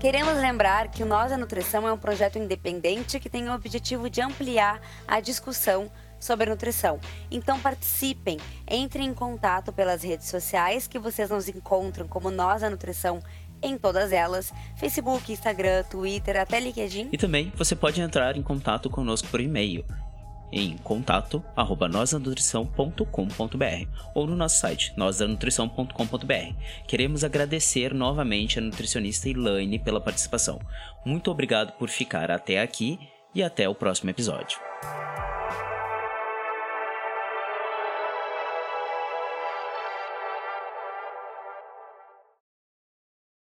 Queremos 0.00 0.36
lembrar 0.36 0.92
que 0.92 1.02
o 1.02 1.06
Nós 1.06 1.30
da 1.30 1.36
Nutrição 1.36 1.86
é 1.86 1.92
um 1.92 1.98
projeto 1.98 2.38
independente 2.38 3.18
que 3.18 3.28
tem 3.28 3.48
o 3.48 3.52
objetivo 3.52 4.08
de 4.08 4.20
ampliar 4.20 4.80
a 5.08 5.18
discussão 5.18 5.90
sobre 6.20 6.46
a 6.46 6.50
nutrição. 6.50 7.00
Então 7.28 7.58
participem, 7.58 8.38
entrem 8.70 9.08
em 9.08 9.14
contato 9.14 9.72
pelas 9.72 10.04
redes 10.04 10.28
sociais 10.28 10.86
que 10.86 11.00
vocês 11.00 11.30
nos 11.30 11.48
encontram 11.48 12.06
como 12.06 12.30
Nós 12.30 12.60
da 12.60 12.70
Nutrição 12.70 13.20
em 13.60 13.76
todas 13.76 14.12
elas, 14.12 14.52
Facebook, 14.76 15.32
Instagram, 15.32 15.82
Twitter, 15.82 16.40
até 16.40 16.60
LinkedIn. 16.60 17.08
E 17.10 17.18
também 17.18 17.52
você 17.56 17.74
pode 17.74 18.00
entrar 18.00 18.36
em 18.36 18.42
contato 18.42 18.88
conosco 18.88 19.26
por 19.26 19.40
e-mail 19.40 19.84
em 20.52 20.76
contato 20.78 21.42
arroba 21.56 21.88
ou 24.14 24.26
no 24.26 24.36
nosso 24.36 24.58
site 24.58 24.92
nosanutrição.com.br. 24.96 26.54
Queremos 26.86 27.24
agradecer 27.24 27.94
novamente 27.94 28.58
a 28.58 28.62
nutricionista 28.62 29.28
Elaine 29.28 29.78
pela 29.78 30.00
participação. 30.00 30.60
Muito 31.04 31.30
obrigado 31.30 31.72
por 31.78 31.88
ficar 31.88 32.30
até 32.30 32.60
aqui 32.60 32.98
e 33.34 33.42
até 33.42 33.68
o 33.68 33.74
próximo 33.74 34.10
episódio. 34.10 34.58